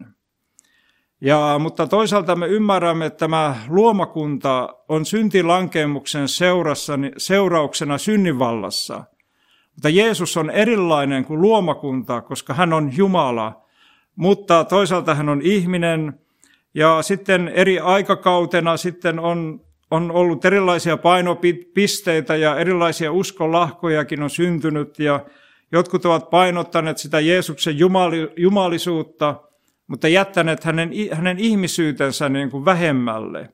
Ja, 1.21 1.55
mutta 1.59 1.87
toisaalta 1.87 2.35
me 2.35 2.47
ymmärrämme, 2.47 3.05
että 3.05 3.17
tämä 3.17 3.55
luomakunta 3.67 4.75
on 4.87 5.05
syntilankemuksen 5.05 6.27
seurassa, 6.27 6.93
seurauksena 7.17 7.97
synninvallassa. 7.97 9.03
Mutta 9.75 9.89
Jeesus 9.89 10.37
on 10.37 10.49
erilainen 10.49 11.25
kuin 11.25 11.41
luomakunta, 11.41 12.21
koska 12.21 12.53
hän 12.53 12.73
on 12.73 12.91
Jumala. 12.97 13.65
Mutta 14.15 14.63
toisaalta 14.63 15.15
hän 15.15 15.29
on 15.29 15.41
ihminen. 15.41 16.19
Ja 16.73 17.01
sitten 17.01 17.47
eri 17.47 17.79
aikakautena 17.79 18.77
sitten 18.77 19.19
on, 19.19 19.61
on 19.91 20.11
ollut 20.11 20.45
erilaisia 20.45 20.97
painopisteitä 20.97 22.35
ja 22.35 22.55
erilaisia 22.55 23.11
uskonlahkojakin 23.11 24.23
on 24.23 24.29
syntynyt. 24.29 24.99
Ja 24.99 25.19
jotkut 25.71 26.05
ovat 26.05 26.29
painottaneet 26.29 26.97
sitä 26.97 27.19
Jeesuksen 27.19 27.79
jumali, 27.79 28.33
jumalisuutta– 28.37 29.35
mutta 29.89 30.07
jättäneet 30.07 30.63
hänen, 30.63 30.91
hänen 31.11 31.39
ihmisyytensä 31.39 32.29
niin 32.29 32.51
kuin 32.51 32.65
vähemmälle. 32.65 33.49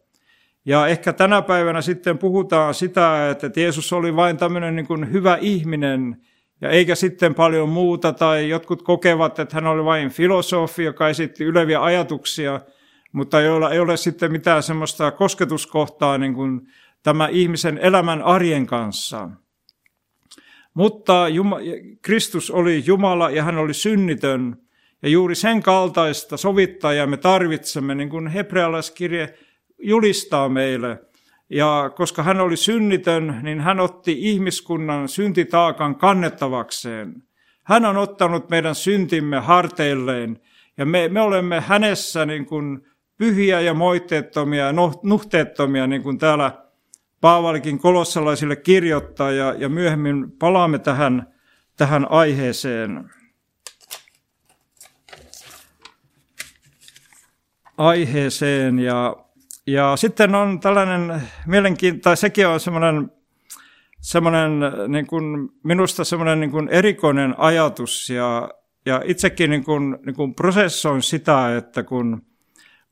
Ja 0.65 0.87
ehkä 0.87 1.13
tänä 1.13 1.41
päivänä 1.41 1.81
sitten 1.81 2.17
puhutaan 2.17 2.73
sitä, 2.73 3.29
että 3.29 3.59
Jeesus 3.59 3.93
oli 3.93 4.15
vain 4.15 4.37
tämmöinen 4.37 4.75
niin 4.75 4.87
kuin 4.87 5.11
hyvä 5.11 5.37
ihminen, 5.41 6.17
ja 6.61 6.69
eikä 6.69 6.95
sitten 6.95 7.35
paljon 7.35 7.69
muuta, 7.69 8.13
tai 8.13 8.49
jotkut 8.49 8.81
kokevat, 8.81 9.39
että 9.39 9.55
hän 9.55 9.67
oli 9.67 9.85
vain 9.85 10.09
filosofi, 10.09 10.83
joka 10.83 11.09
esitti 11.09 11.43
yleviä 11.43 11.83
ajatuksia, 11.83 12.61
mutta 13.11 13.41
joilla 13.41 13.71
ei 13.71 13.79
ole 13.79 13.97
sitten 13.97 14.31
mitään 14.31 14.63
semmoista 14.63 15.11
kosketuskohtaa 15.11 16.17
niin 16.17 16.33
kuin 16.33 16.61
tämä 17.03 17.27
ihmisen 17.27 17.77
elämän 17.77 18.21
arjen 18.21 18.65
kanssa. 18.65 19.29
Mutta 20.75 21.25
Kristus 22.01 22.51
oli 22.51 22.83
Jumala 22.85 23.29
ja 23.29 23.43
hän 23.43 23.57
oli 23.57 23.73
synnitön, 23.73 24.57
ja 25.01 25.09
juuri 25.09 25.35
sen 25.35 25.63
kaltaista 25.63 26.37
sovittajaa 26.37 27.07
me 27.07 27.17
tarvitsemme, 27.17 27.95
niin 27.95 28.09
kuin 28.09 28.27
hebrealaiskirje 28.27 29.33
julistaa 29.79 30.49
meille. 30.49 30.99
Ja 31.49 31.91
koska 31.95 32.23
hän 32.23 32.41
oli 32.41 32.57
synnitön, 32.57 33.39
niin 33.43 33.61
hän 33.61 33.79
otti 33.79 34.15
ihmiskunnan 34.19 35.09
syntitaakan 35.09 35.95
kannettavakseen. 35.95 37.23
Hän 37.63 37.85
on 37.85 37.97
ottanut 37.97 38.49
meidän 38.49 38.75
syntimme 38.75 39.39
harteilleen 39.39 40.39
ja 40.77 40.85
me, 40.85 41.07
me 41.07 41.21
olemme 41.21 41.59
hänessä 41.59 42.25
niin 42.25 42.45
kuin 42.45 42.81
pyhiä 43.17 43.61
ja 43.61 43.73
moitteettomia 43.73 44.65
ja 44.65 44.73
nuhteettomia, 45.03 45.87
niin 45.87 46.03
kuin 46.03 46.17
täällä 46.17 46.64
Paavalikin 47.21 47.79
kolossalaisille 47.79 48.55
kirjoittaa 48.55 49.31
ja, 49.31 49.53
ja 49.57 49.69
myöhemmin 49.69 50.31
palaamme 50.31 50.79
tähän, 50.79 51.33
tähän 51.77 52.11
aiheeseen. 52.11 53.09
aiheeseen. 57.77 58.79
Ja, 58.79 59.15
ja 59.67 59.95
sitten 59.95 60.35
on 60.35 60.59
tällainen 60.59 61.21
mielenkiintoinen, 61.45 62.17
sekin 62.17 62.47
on 62.47 62.59
semmoinen, 62.59 63.11
semmoinen, 64.01 64.59
niin 64.87 65.07
kuin, 65.07 65.49
minusta 65.63 66.03
semmoinen 66.03 66.39
niin 66.39 66.51
kuin 66.51 66.69
erikoinen 66.69 67.35
ajatus 67.37 68.09
ja, 68.09 68.49
ja 68.85 69.01
itsekin 69.05 69.49
niin 69.49 69.63
kuin, 69.63 69.97
niin 70.05 70.15
kuin 70.15 70.35
prosessoin 70.35 71.01
sitä, 71.01 71.57
että 71.57 71.83
kun, 71.83 72.21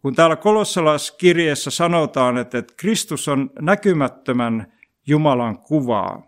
kun 0.04 0.16
täällä 0.16 0.36
kolossalaiskirjeessä 0.36 1.72
sanotaan, 1.72 2.38
että, 2.38 2.58
että 2.58 2.74
Kristus 2.78 3.28
on 3.28 3.50
näkymättömän 3.62 4.74
Jumalan 5.08 5.58
kuvaa. 5.58 6.26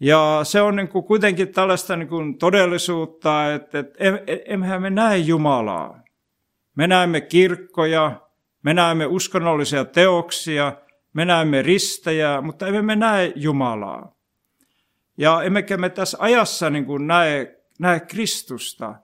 Ja 0.00 0.40
se 0.42 0.60
on 0.60 0.76
niin 0.76 0.88
kuin 0.88 1.04
kuitenkin 1.04 1.48
tällaista 1.48 1.96
niin 1.96 2.08
kuin 2.08 2.38
todellisuutta, 2.38 3.54
että, 3.54 3.78
että 3.78 3.98
emmehän 4.46 4.82
me 4.82 4.90
näe 4.90 5.16
Jumalaa. 5.16 6.00
Me 6.74 6.86
näemme 6.86 7.20
kirkkoja, 7.20 8.20
me 8.62 8.74
näemme 8.74 9.06
uskonnollisia 9.06 9.84
teoksia, 9.84 10.72
me 11.12 11.24
näemme 11.24 11.62
ristejä, 11.62 12.40
mutta 12.40 12.66
emme 12.66 12.82
me 12.82 12.96
näe 12.96 13.32
Jumalaa. 13.36 14.14
Ja 15.18 15.42
emmekä 15.42 15.76
me 15.76 15.88
tässä 15.90 16.18
ajassa 16.20 16.70
niin 16.70 16.84
kuin 16.84 17.06
näe, 17.06 17.56
näe 17.78 18.00
Kristusta. 18.00 18.94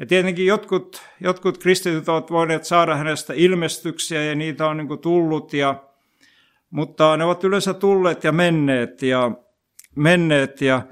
Ja 0.00 0.06
tietenkin 0.06 0.46
jotkut, 0.46 1.02
jotkut 1.20 1.58
kristityt 1.58 2.08
ovat 2.08 2.30
voineet 2.30 2.64
saada 2.64 2.96
hänestä 2.96 3.32
ilmestyksiä 3.36 4.24
ja 4.24 4.34
niitä 4.34 4.66
on 4.66 4.76
niin 4.76 4.98
tullut, 4.98 5.52
ja, 5.52 5.84
mutta 6.70 7.16
ne 7.16 7.24
ovat 7.24 7.44
yleensä 7.44 7.74
tulleet 7.74 8.24
ja 8.24 8.32
menneet 8.32 9.02
ja 9.02 9.30
menneet. 9.96 10.60
Ja, 10.60 10.82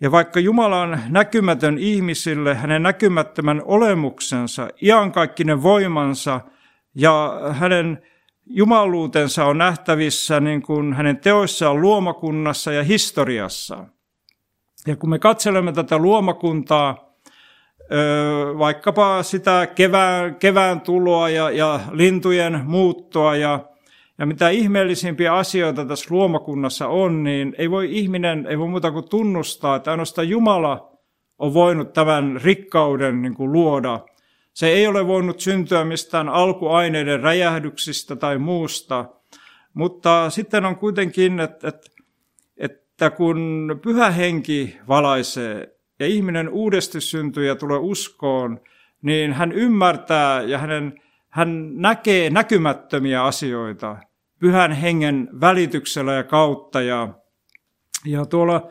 ja 0.00 0.12
vaikka 0.12 0.40
Jumala 0.40 0.82
on 0.82 0.98
näkymätön 1.08 1.78
ihmisille, 1.78 2.54
hänen 2.54 2.82
näkymättömän 2.82 3.62
olemuksensa, 3.64 4.68
iankaikkinen 4.82 5.62
voimansa 5.62 6.40
ja 6.94 7.40
hänen 7.52 8.02
jumaluutensa 8.46 9.44
on 9.44 9.58
nähtävissä 9.58 10.40
niin 10.40 10.62
kuin 10.62 10.92
hänen 10.92 11.16
teoissaan 11.16 11.80
luomakunnassa 11.80 12.72
ja 12.72 12.82
historiassa. 12.82 13.84
Ja 14.86 14.96
kun 14.96 15.10
me 15.10 15.18
katselemme 15.18 15.72
tätä 15.72 15.98
luomakuntaa, 15.98 17.07
vaikkapa 18.58 19.22
sitä 19.22 19.66
kevään, 19.66 20.34
kevään 20.34 20.80
tuloa 20.80 21.28
ja, 21.30 21.50
ja 21.50 21.80
lintujen 21.92 22.60
muuttoa 22.64 23.36
ja, 23.36 23.60
ja 24.18 24.26
mitä 24.26 24.48
ihmeellisimpiä 24.48 25.34
asioita 25.34 25.84
tässä 25.84 26.06
luomakunnassa 26.10 26.88
on, 26.88 27.24
niin 27.24 27.54
ei 27.58 27.70
voi 27.70 27.98
ihminen, 27.98 28.46
ei 28.46 28.58
voi 28.58 28.68
muuta 28.68 28.90
kuin 28.90 29.08
tunnustaa, 29.08 29.76
että 29.76 29.90
ainoastaan 29.90 30.28
Jumala 30.28 30.92
on 31.38 31.54
voinut 31.54 31.92
tämän 31.92 32.40
rikkauden 32.42 33.22
niin 33.22 33.34
kuin 33.34 33.52
luoda– 33.52 34.00
se 34.58 34.68
ei 34.68 34.86
ole 34.86 35.06
voinut 35.06 35.40
syntyä 35.40 35.84
mistään 35.84 36.28
alkuaineiden 36.28 37.20
räjähdyksistä 37.20 38.16
tai 38.16 38.38
muusta, 38.38 39.04
mutta 39.74 40.30
sitten 40.30 40.64
on 40.64 40.76
kuitenkin, 40.76 41.40
että, 41.40 41.68
että, 41.68 41.90
että 42.56 43.10
kun 43.10 43.70
pyhä 43.82 44.10
henki 44.10 44.76
valaisee 44.88 45.77
ja 45.98 46.06
ihminen 46.06 46.48
uudesti 46.48 47.00
syntyy 47.00 47.46
ja 47.46 47.56
tulee 47.56 47.78
uskoon, 47.78 48.60
niin 49.02 49.32
hän 49.32 49.52
ymmärtää 49.52 50.42
ja 50.42 50.58
hänen, 50.58 51.00
hän 51.28 51.76
näkee 51.76 52.30
näkymättömiä 52.30 53.24
asioita 53.24 53.96
pyhän 54.40 54.72
hengen 54.72 55.28
välityksellä 55.40 56.12
ja 56.12 56.24
kautta. 56.24 56.80
Ja, 56.80 57.08
ja 58.04 58.26
tuolla 58.26 58.68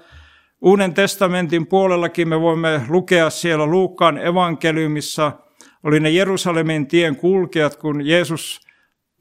Uuden 0.62 0.93
testamentin 0.93 1.67
puolellakin 1.67 2.27
me 2.27 2.41
voimme 2.41 2.81
lukea 2.89 3.29
siellä 3.29 3.65
Luukkaan 3.65 4.17
evankeliumissa– 4.17 5.31
oli 5.84 6.00
ne 6.00 6.10
Jerusalemin 6.10 6.88
tien 6.88 7.15
kulkijat, 7.15 7.75
kun 7.75 8.07
Jeesus 8.07 8.62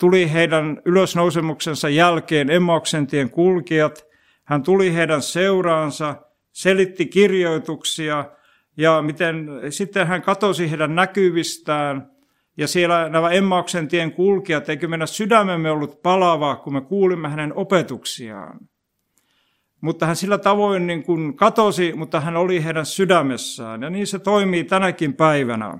tuli 0.00 0.32
heidän 0.32 0.82
ylösnousemuksensa 0.84 1.88
jälkeen 1.88 2.50
Emmauksen 2.50 3.06
tien 3.06 3.30
kulkijat. 3.30 4.06
Hän 4.44 4.62
tuli 4.62 4.94
heidän 4.94 5.22
seuraansa, 5.22 6.14
selitti 6.56 7.06
kirjoituksia 7.06 8.24
ja 8.76 9.02
miten 9.02 9.48
sitten 9.70 10.06
hän 10.06 10.22
katosi 10.22 10.70
heidän 10.70 10.94
näkyvistään. 10.94 12.10
Ja 12.56 12.68
siellä 12.68 13.08
nämä 13.08 13.30
Emmauksen 13.30 13.88
tien 13.88 14.12
kulkijat, 14.12 14.68
eikö 14.68 14.88
meidän 14.88 15.08
sydämemme 15.08 15.70
ollut 15.70 16.02
palava, 16.02 16.56
kun 16.56 16.72
me 16.72 16.80
kuulimme 16.80 17.28
hänen 17.28 17.54
opetuksiaan. 17.54 18.60
Mutta 19.80 20.06
hän 20.06 20.16
sillä 20.16 20.38
tavoin 20.38 20.86
niin 20.86 21.02
kuin 21.02 21.36
katosi, 21.36 21.92
mutta 21.96 22.20
hän 22.20 22.36
oli 22.36 22.64
heidän 22.64 22.86
sydämessään. 22.86 23.82
Ja 23.82 23.90
niin 23.90 24.06
se 24.06 24.18
toimii 24.18 24.64
tänäkin 24.64 25.14
päivänä. 25.14 25.78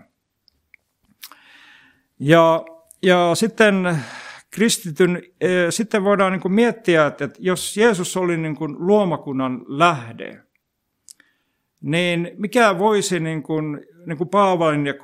Ja, 2.20 2.64
ja 3.02 3.30
sitten 3.34 3.98
kristityn, 4.50 5.22
e, 5.40 5.70
sitten 5.70 6.04
voidaan 6.04 6.32
niin 6.32 6.52
miettiä, 6.52 7.06
että 7.06 7.28
jos 7.38 7.76
Jeesus 7.76 8.16
oli 8.16 8.36
niin 8.36 8.56
kuin 8.56 8.76
luomakunnan 8.78 9.64
lähde, 9.68 10.45
niin 11.80 12.30
mikä 12.38 12.78
voisi 12.78 13.20
niin 13.20 13.42
kuin, 13.42 13.80
niin 14.06 14.18
kuin 14.18 14.28
Paavalin, 14.28 14.86
ja, 14.86 14.94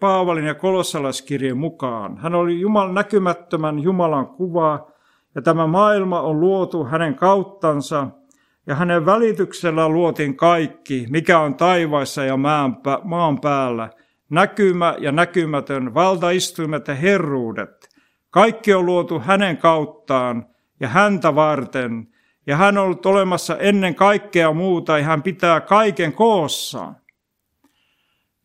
Paavalin 0.00 0.44
ja 0.44 0.54
kolossalaiskirjan 0.54 1.58
mukaan. 1.58 2.16
Hän 2.16 2.34
oli 2.34 2.60
Jumalan 2.60 2.94
näkymättömän 2.94 3.78
Jumalan 3.78 4.26
kuva, 4.26 4.90
ja 5.34 5.42
tämä 5.42 5.66
maailma 5.66 6.20
on 6.20 6.40
luotu 6.40 6.84
hänen 6.84 7.14
kauttansa, 7.14 8.06
ja 8.66 8.74
hänen 8.74 9.06
välityksellä 9.06 9.88
luotiin 9.88 10.36
kaikki, 10.36 11.06
mikä 11.10 11.38
on 11.38 11.54
taivaissa 11.54 12.24
ja 12.24 12.36
maan 13.04 13.40
päällä, 13.40 13.90
näkymä 14.30 14.96
ja 14.98 15.12
näkymätön, 15.12 15.94
valtaistuimet 15.94 16.88
ja 16.88 16.94
herruudet. 16.94 17.88
Kaikki 18.30 18.74
on 18.74 18.86
luotu 18.86 19.20
hänen 19.20 19.56
kauttaan 19.56 20.46
ja 20.80 20.88
häntä 20.88 21.34
varten, 21.34 22.06
ja 22.46 22.56
hän 22.56 22.78
on 22.78 22.84
ollut 22.84 23.06
olemassa 23.06 23.58
ennen 23.58 23.94
kaikkea 23.94 24.52
muuta, 24.52 24.98
ja 24.98 25.04
hän 25.04 25.22
pitää 25.22 25.60
kaiken 25.60 26.12
koossa. 26.12 26.94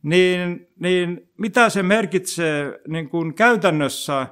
Niin, 0.03 0.67
niin 0.79 1.29
mitä 1.37 1.69
se 1.69 1.83
merkitsee 1.83 2.79
niin 2.87 3.09
kuin 3.09 3.33
käytännössä 3.33 4.27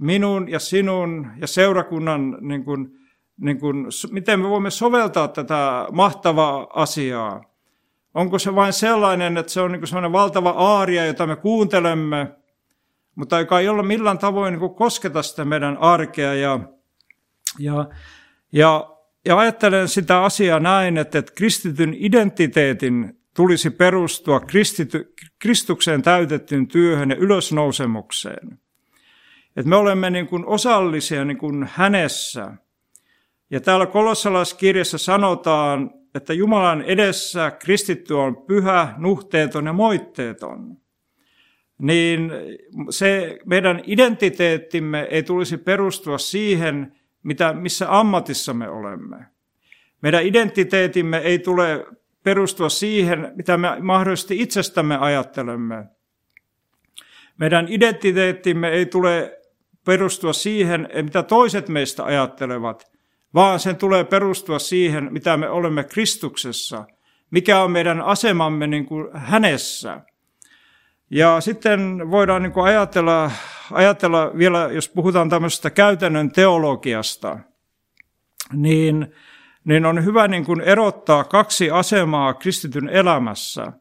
minun 0.00 0.48
ja 0.48 0.58
sinun 0.58 1.30
ja 1.40 1.46
seurakunnan, 1.46 2.38
niin 2.40 2.64
kuin, 2.64 2.88
niin 3.40 3.60
kuin, 3.60 3.86
miten 4.10 4.40
me 4.40 4.48
voimme 4.48 4.70
soveltaa 4.70 5.28
tätä 5.28 5.86
mahtavaa 5.92 6.66
asiaa? 6.74 7.44
Onko 8.14 8.38
se 8.38 8.54
vain 8.54 8.72
sellainen, 8.72 9.36
että 9.36 9.52
se 9.52 9.60
on 9.60 9.72
niin 9.72 9.86
sellainen 9.86 10.12
valtava 10.12 10.50
aaria, 10.50 11.06
jota 11.06 11.26
me 11.26 11.36
kuuntelemme, 11.36 12.32
mutta 13.14 13.38
joka 13.38 13.60
ei 13.60 13.68
ole 13.68 13.82
millään 13.82 14.18
tavoin 14.18 14.58
niin 14.58 14.74
kosketa 14.74 15.22
sitä 15.22 15.44
meidän 15.44 15.76
arkea. 15.78 16.34
Ja, 16.34 16.60
ja, 17.58 17.88
ja, 18.52 18.96
ja 19.24 19.38
ajattelen 19.38 19.88
sitä 19.88 20.22
asiaa 20.22 20.60
näin, 20.60 20.98
että, 20.98 21.18
että 21.18 21.32
kristityn 21.34 21.94
identiteetin 21.98 23.20
tulisi 23.36 23.70
perustua 23.70 24.40
kristity, 24.40 25.14
Kristukseen 25.38 26.02
täytettyyn 26.02 26.68
työhön 26.68 27.10
ja 27.10 27.16
ylösnousemukseen. 27.16 28.58
Että 29.56 29.68
me 29.68 29.76
olemme 29.76 30.10
niin 30.10 30.26
kuin 30.26 30.46
osallisia 30.46 31.24
niin 31.24 31.38
kuin 31.38 31.68
hänessä. 31.72 32.52
Ja 33.50 33.60
täällä 33.60 33.86
kolossalaiskirjassa 33.86 34.98
sanotaan, 34.98 35.90
että 36.14 36.32
Jumalan 36.32 36.82
edessä 36.82 37.50
kristitty 37.50 38.14
on 38.14 38.36
pyhä, 38.36 38.94
nuhteeton 38.96 39.66
ja 39.66 39.72
moitteeton, 39.72 40.76
niin 41.78 42.30
se 42.90 43.38
meidän 43.44 43.82
identiteettimme 43.86 45.06
ei 45.10 45.22
tulisi 45.22 45.56
perustua 45.56 46.18
siihen, 46.18 46.92
mitä, 47.26 47.52
missä 47.52 47.98
ammatissa 47.98 48.54
me 48.54 48.68
olemme. 48.68 49.16
Meidän 50.02 50.26
identiteetimme 50.26 51.18
ei 51.18 51.38
tule 51.38 51.86
perustua 52.22 52.68
siihen, 52.68 53.32
mitä 53.36 53.56
me 53.56 53.68
mahdollisesti 53.80 54.42
itsestämme 54.42 54.96
ajattelemme. 54.96 55.84
Meidän 57.38 57.66
identiteettimme 57.68 58.68
ei 58.68 58.86
tule 58.86 59.38
perustua 59.84 60.32
siihen, 60.32 60.88
mitä 61.02 61.22
toiset 61.22 61.68
meistä 61.68 62.04
ajattelevat, 62.04 62.92
vaan 63.34 63.60
sen 63.60 63.76
tulee 63.76 64.04
perustua 64.04 64.58
siihen, 64.58 65.12
mitä 65.12 65.36
me 65.36 65.48
olemme 65.48 65.84
Kristuksessa, 65.84 66.84
mikä 67.30 67.62
on 67.62 67.70
meidän 67.70 68.00
asemamme 68.00 68.66
niin 68.66 68.86
kuin 68.86 69.08
hänessä. 69.14 70.00
Ja 71.10 71.40
sitten 71.40 72.10
voidaan 72.10 72.42
niin 72.42 72.52
kuin 72.52 72.66
ajatella, 72.66 73.30
ajatella 73.72 74.30
vielä, 74.38 74.68
jos 74.72 74.88
puhutaan 74.88 75.28
tämmöisestä 75.28 75.70
käytännön 75.70 76.30
teologiasta, 76.30 77.38
niin, 78.52 79.14
niin 79.64 79.86
on 79.86 80.04
hyvä 80.04 80.28
niin 80.28 80.44
kuin 80.44 80.60
erottaa 80.60 81.24
kaksi 81.24 81.70
asemaa 81.70 82.34
kristityn 82.34 82.88
elämässä. 82.88 83.72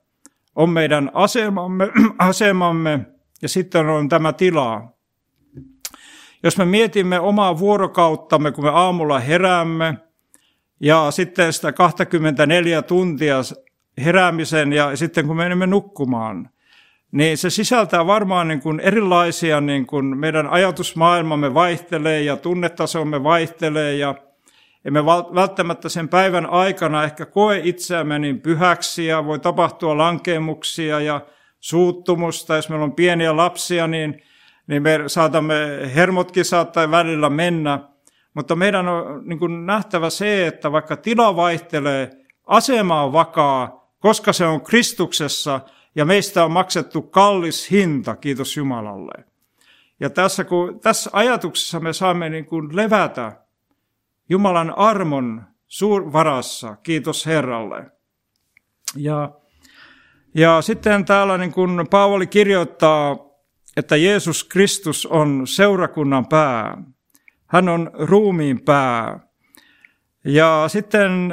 On 0.55 0.69
meidän 0.69 1.11
asemamme, 1.13 1.87
asemamme 2.17 2.99
ja 3.41 3.49
sitten 3.49 3.89
on 3.89 4.09
tämä 4.09 4.33
tila, 4.33 4.81
jos 6.43 6.57
me 6.57 6.65
mietimme 6.65 7.19
omaa 7.19 7.59
vuorokauttamme, 7.59 8.51
kun 8.51 8.63
me 8.63 8.69
aamulla 8.69 9.19
heräämme, 9.19 9.97
ja 10.79 11.11
sitten 11.11 11.53
sitä 11.53 11.71
24 11.71 12.81
tuntia 12.81 13.37
heräämisen 13.97 14.73
ja 14.73 14.95
sitten 14.95 15.27
kun 15.27 15.35
menemme 15.35 15.67
nukkumaan, 15.67 16.49
niin 17.15 17.37
se 17.37 17.49
sisältää 17.49 18.07
varmaan 18.07 18.47
niin 18.47 18.61
kuin 18.61 18.79
erilaisia, 18.79 19.61
niin 19.61 19.87
kuin 19.87 20.17
meidän 20.17 20.47
ajatusmaailmamme 20.47 21.53
vaihtelee 21.53 22.21
ja 22.21 22.37
tunnetasomme 22.37 23.23
vaihtelee 23.23 23.95
ja 23.95 24.15
emme 24.85 25.05
välttämättä 25.05 25.89
sen 25.89 26.09
päivän 26.09 26.45
aikana 26.45 27.03
ehkä 27.03 27.25
koe 27.25 27.61
itseämme 27.63 28.19
niin 28.19 28.41
pyhäksi 28.41 29.05
ja 29.05 29.25
voi 29.25 29.39
tapahtua 29.39 29.97
lankemuksia 29.97 30.99
ja 30.99 31.21
suuttumusta. 31.59 32.55
Jos 32.55 32.69
meillä 32.69 32.83
on 32.83 32.95
pieniä 32.95 33.37
lapsia, 33.37 33.87
niin, 33.87 34.21
niin 34.67 34.83
me 34.83 34.99
saatamme, 35.07 35.55
hermotkin 35.95 36.45
saattaa 36.45 36.91
välillä 36.91 37.29
mennä. 37.29 37.79
Mutta 38.33 38.55
meidän 38.55 38.87
on 38.87 39.21
niin 39.25 39.39
kuin 39.39 39.65
nähtävä 39.65 40.09
se, 40.09 40.47
että 40.47 40.71
vaikka 40.71 40.97
tila 40.97 41.35
vaihtelee, 41.35 42.11
asema 42.45 43.03
on 43.03 43.13
vakaa, 43.13 43.89
koska 43.99 44.33
se 44.33 44.45
on 44.45 44.61
Kristuksessa 44.61 45.59
ja 45.95 46.05
meistä 46.05 46.45
on 46.45 46.51
maksettu 46.51 47.01
kallis 47.01 47.71
hinta, 47.71 48.15
kiitos 48.15 48.57
Jumalalle. 48.57 49.25
Ja 49.99 50.09
tässä, 50.09 50.43
kun, 50.43 50.79
tässä 50.79 51.09
ajatuksessa 51.13 51.79
me 51.79 51.93
saamme 51.93 52.29
niin 52.29 52.45
kuin 52.45 52.75
levätä 52.75 53.31
Jumalan 54.29 54.77
armon 54.77 55.43
suurvarassa, 55.67 56.75
kiitos 56.83 57.25
Herralle. 57.25 57.91
Ja, 58.95 59.31
ja 60.35 60.61
sitten 60.61 61.05
täällä 61.05 61.37
niin 61.37 61.51
kuin 61.51 61.87
Paavali 61.89 62.27
kirjoittaa, 62.27 63.17
että 63.77 63.95
Jeesus 63.95 64.43
Kristus 64.43 65.05
on 65.05 65.47
seurakunnan 65.47 66.25
pää. 66.25 66.77
Hän 67.47 67.69
on 67.69 67.91
ruumiin 67.93 68.61
pää. 68.61 69.24
Ja 70.25 70.65
sitten 70.67 71.31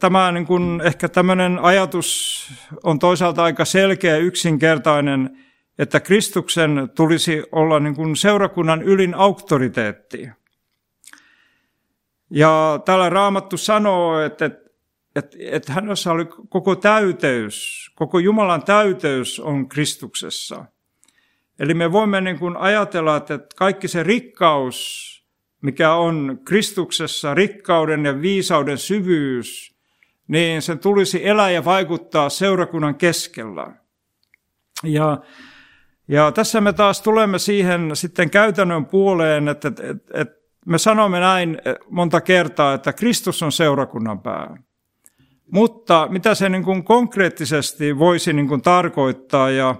tämä 0.00 0.32
niin 0.32 0.46
kuin, 0.46 0.80
ehkä 0.84 1.08
tämmöinen 1.08 1.58
ajatus 1.58 2.48
on 2.84 2.98
toisaalta 2.98 3.42
aika 3.44 3.64
selkeä 3.64 4.16
yksinkertainen, 4.16 5.38
että 5.78 6.00
Kristuksen 6.00 6.90
tulisi 6.94 7.42
olla 7.52 7.80
niin 7.80 7.94
kuin 7.94 8.16
seurakunnan 8.16 8.82
ylin 8.82 9.14
auktoriteetti. 9.14 10.28
Ja 12.30 12.80
täällä 12.84 13.10
Raamattu 13.10 13.56
sanoo, 13.56 14.20
että, 14.20 14.44
että, 14.44 14.70
että, 15.16 15.36
että 15.40 15.72
hänessä 15.72 16.12
oli 16.12 16.24
koko 16.48 16.76
täyteys, 16.76 17.90
koko 17.94 18.18
Jumalan 18.18 18.64
täyteys 18.64 19.40
on 19.40 19.68
Kristuksessa. 19.68 20.64
Eli 21.58 21.74
me 21.74 21.92
voimme 21.92 22.20
niin 22.20 22.38
kuin 22.38 22.56
ajatella, 22.56 23.16
että 23.16 23.38
kaikki 23.56 23.88
se 23.88 24.02
rikkaus, 24.02 25.11
mikä 25.62 25.94
on 25.94 26.38
Kristuksessa, 26.44 27.34
rikkauden 27.34 28.04
ja 28.04 28.20
viisauden 28.20 28.78
syvyys, 28.78 29.76
niin 30.28 30.62
sen 30.62 30.78
tulisi 30.78 31.28
elää 31.28 31.50
ja 31.50 31.64
vaikuttaa 31.64 32.28
seurakunnan 32.28 32.94
keskellä. 32.94 33.66
Ja, 34.82 35.18
ja 36.08 36.32
tässä 36.32 36.60
me 36.60 36.72
taas 36.72 37.02
tulemme 37.02 37.38
siihen 37.38 37.90
sitten 37.94 38.30
käytännön 38.30 38.86
puoleen, 38.86 39.48
että, 39.48 39.68
että, 39.68 39.82
että 40.14 40.42
me 40.66 40.78
sanomme 40.78 41.20
näin 41.20 41.58
monta 41.90 42.20
kertaa, 42.20 42.74
että 42.74 42.92
Kristus 42.92 43.42
on 43.42 43.52
seurakunnan 43.52 44.20
pää. 44.20 44.56
Mutta 45.50 46.08
mitä 46.10 46.34
se 46.34 46.48
niin 46.48 46.64
kuin 46.64 46.84
konkreettisesti 46.84 47.98
voisi 47.98 48.32
niin 48.32 48.48
kuin 48.48 48.62
tarkoittaa, 48.62 49.50
ja, 49.50 49.74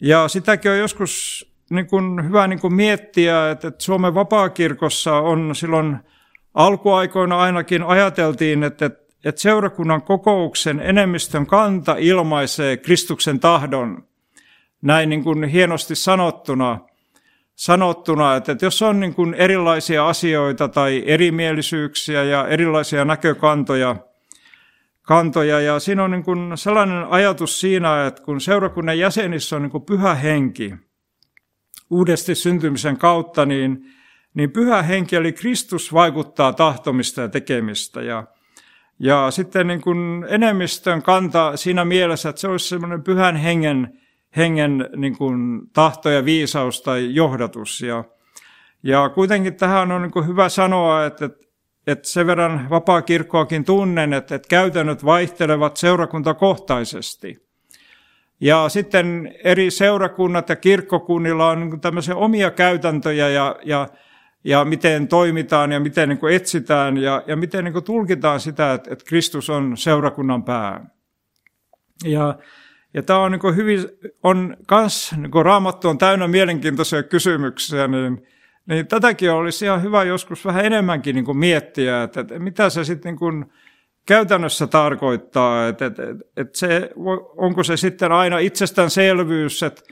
ja 0.00 0.28
sitäkin 0.28 0.70
on 0.70 0.78
joskus 0.78 1.51
niin 1.72 1.86
kuin 1.86 2.24
hyvä 2.24 2.46
niin 2.46 2.60
kuin 2.60 2.74
miettiä, 2.74 3.50
että, 3.50 3.68
että 3.68 3.84
Suomen 3.84 4.14
vapaakirkossa 4.14 5.16
on 5.16 5.54
silloin 5.54 5.96
alkuaikoina 6.54 7.40
ainakin 7.40 7.82
ajateltiin, 7.82 8.62
että, 8.62 8.86
että 9.24 9.40
seurakunnan 9.40 10.02
kokouksen 10.02 10.80
enemmistön 10.80 11.46
kanta 11.46 11.96
ilmaisee 11.98 12.76
Kristuksen 12.76 13.40
tahdon, 13.40 14.04
näin 14.82 15.08
niin 15.08 15.24
kuin 15.24 15.44
hienosti 15.44 15.94
sanottuna– 15.94 16.78
sanottuna, 17.54 18.36
että 18.36 18.56
jos 18.62 18.82
on 18.82 19.00
niin 19.00 19.14
kuin 19.14 19.34
erilaisia 19.34 20.08
asioita 20.08 20.68
tai 20.68 21.02
erimielisyyksiä 21.06 22.22
ja 22.22 22.48
erilaisia 22.48 23.04
näkökantoja, 23.04 23.96
kantoja, 25.02 25.60
ja 25.60 25.80
siinä 25.80 26.04
on 26.04 26.10
niin 26.10 26.24
kuin 26.24 26.58
sellainen 26.58 27.06
ajatus 27.10 27.60
siinä, 27.60 28.06
että 28.06 28.22
kun 28.22 28.40
seurakunnan 28.40 28.98
jäsenissä 28.98 29.56
on 29.56 29.62
niin 29.62 29.70
kuin 29.70 29.84
pyhä 29.84 30.14
henki 30.14 30.74
uudesti 31.92 32.34
syntymisen 32.34 32.96
kautta, 32.96 33.46
niin, 33.46 33.84
niin 34.34 34.50
pyhä 34.50 34.82
henki 34.82 35.16
eli 35.16 35.32
Kristus 35.32 35.92
vaikuttaa 35.92 36.52
tahtomista 36.52 37.20
ja 37.20 37.28
tekemistä. 37.28 38.02
Ja, 38.02 38.24
ja 38.98 39.30
sitten 39.30 39.66
niin 39.66 39.80
kuin 39.80 40.26
enemmistön 40.28 41.02
kanta 41.02 41.56
siinä 41.56 41.84
mielessä, 41.84 42.28
että 42.28 42.40
se 42.40 42.48
olisi 42.48 42.68
semmoinen 42.68 43.02
pyhän 43.02 43.36
hengen 43.36 43.98
hengen 44.36 44.88
niin 44.96 45.18
kuin, 45.18 45.60
tahto 45.72 46.10
ja 46.10 46.24
viisaus 46.24 46.82
tai 46.82 47.14
johdatus. 47.14 47.80
Ja, 47.80 48.04
ja 48.82 49.08
kuitenkin 49.08 49.54
tähän 49.54 49.92
on 49.92 50.02
niin 50.02 50.12
kuin, 50.12 50.26
hyvä 50.26 50.48
sanoa, 50.48 51.04
että, 51.06 51.30
että, 51.86 52.08
sen 52.08 52.26
verran 52.26 52.70
vapaa-kirkkoakin 52.70 53.64
tunnen, 53.64 54.12
että, 54.12 54.34
että 54.34 54.48
käytännöt 54.48 55.04
vaihtelevat 55.04 55.76
seurakuntakohtaisesti. 55.76 57.51
Ja 58.42 58.68
sitten 58.68 59.34
eri 59.44 59.70
seurakunnat 59.70 60.48
ja 60.48 60.56
kirkkokunnilla 60.56 61.50
on 61.50 61.80
tämmöisiä 61.80 62.16
omia 62.16 62.50
käytäntöjä 62.50 63.28
ja, 63.28 63.56
ja, 63.64 63.88
ja 64.44 64.64
miten 64.64 65.08
toimitaan 65.08 65.72
ja 65.72 65.80
miten 65.80 66.08
niin 66.08 66.18
kuin 66.18 66.34
etsitään 66.34 66.96
ja, 66.96 67.22
ja 67.26 67.36
miten 67.36 67.64
niin 67.64 67.72
kuin 67.72 67.84
tulkitaan 67.84 68.40
sitä, 68.40 68.72
että, 68.72 68.92
että 68.92 69.04
Kristus 69.04 69.50
on 69.50 69.76
seurakunnan 69.76 70.44
pää. 70.44 70.86
Ja 72.04 72.38
ja 72.94 73.02
tämä 73.02 73.18
on 73.18 73.32
niin 73.32 73.56
hyvin, 73.56 73.84
on 74.22 74.56
kans, 74.66 75.14
niin 75.16 75.44
raamattu 75.44 75.88
on 75.88 75.98
täynnä 75.98 76.28
mielenkiintoisia 76.28 77.02
kysymyksiä, 77.02 77.88
niin, 77.88 78.26
niin 78.66 78.86
tätäkin 78.86 79.32
olisi 79.32 79.64
ihan 79.64 79.82
hyvä 79.82 80.04
joskus 80.04 80.44
vähän 80.44 80.64
enemmänkin 80.64 81.14
niin 81.14 81.36
miettiä, 81.36 82.02
että, 82.02 82.20
että 82.20 82.38
mitä 82.38 82.70
se 82.70 82.84
sitten 82.84 83.16
niin 83.20 83.52
käytännössä 84.06 84.66
tarkoittaa, 84.66 85.68
että, 85.68 85.86
että, 85.86 86.02
että 86.36 86.58
se, 86.58 86.90
onko 87.36 87.64
se 87.64 87.76
sitten 87.76 88.12
aina 88.12 88.38
itsestäänselvyys, 88.38 89.62
että 89.62 89.82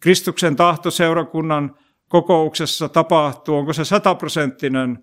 Kristuksen 0.00 0.56
tahto 0.56 0.90
seurakunnan 0.90 1.76
kokouksessa 2.08 2.88
tapahtuu, 2.88 3.56
onko 3.56 3.72
se 3.72 3.84
sataprosenttinen 3.84 4.98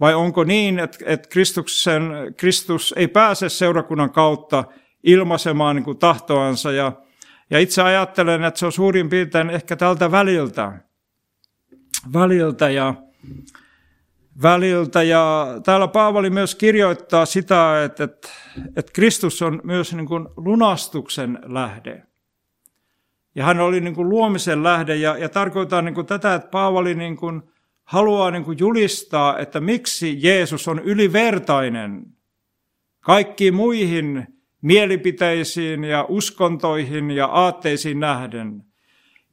vai 0.00 0.14
onko 0.14 0.44
niin, 0.44 0.78
että, 0.78 0.98
että 1.06 1.28
Kristuksen, 1.28 2.02
Kristus 2.36 2.94
ei 2.96 3.08
pääse 3.08 3.48
seurakunnan 3.48 4.10
kautta 4.10 4.64
ilmaisemaan 5.02 5.76
niin 5.76 5.84
kuin 5.84 5.98
tahtoansa. 5.98 6.72
Ja, 6.72 6.92
ja 7.50 7.58
itse 7.58 7.82
ajattelen, 7.82 8.44
että 8.44 8.60
se 8.60 8.66
on 8.66 8.72
suurin 8.72 9.08
piirtein 9.08 9.50
ehkä 9.50 9.76
tältä 9.76 10.10
väliltä. 10.10 10.72
Väliltä 12.12 12.70
ja, 12.70 12.94
väliltä. 14.42 15.02
ja 15.02 15.46
täällä 15.64 15.88
Paavali 15.88 16.30
myös 16.30 16.54
kirjoittaa 16.54 17.26
sitä, 17.26 17.84
että, 17.84 18.04
että, 18.04 18.28
että 18.76 18.92
Kristus 18.92 19.42
on 19.42 19.60
myös 19.64 19.94
niin 19.94 20.06
kuin 20.06 20.28
lunastuksen 20.36 21.38
lähde. 21.42 22.02
Ja 23.34 23.44
hän 23.44 23.60
oli 23.60 23.80
niin 23.80 23.94
kuin 23.94 24.08
luomisen 24.08 24.62
lähde 24.62 24.96
ja, 24.96 25.18
ja 25.18 25.28
tarkoittaa 25.28 25.82
niin 25.82 25.94
kuin 25.94 26.06
tätä, 26.06 26.34
että 26.34 26.48
Paavali 26.48 26.94
niin 26.94 27.16
kuin 27.16 27.42
haluaa 27.84 28.30
niin 28.30 28.44
kuin 28.44 28.58
julistaa, 28.58 29.38
että 29.38 29.60
miksi 29.60 30.18
Jeesus 30.20 30.68
on 30.68 30.78
ylivertainen 30.78 32.02
kaikkiin 33.00 33.54
muihin 33.54 34.26
mielipiteisiin 34.62 35.84
ja 35.84 36.06
uskontoihin 36.08 37.10
ja 37.10 37.26
aatteisiin 37.26 38.00
nähden. 38.00 38.64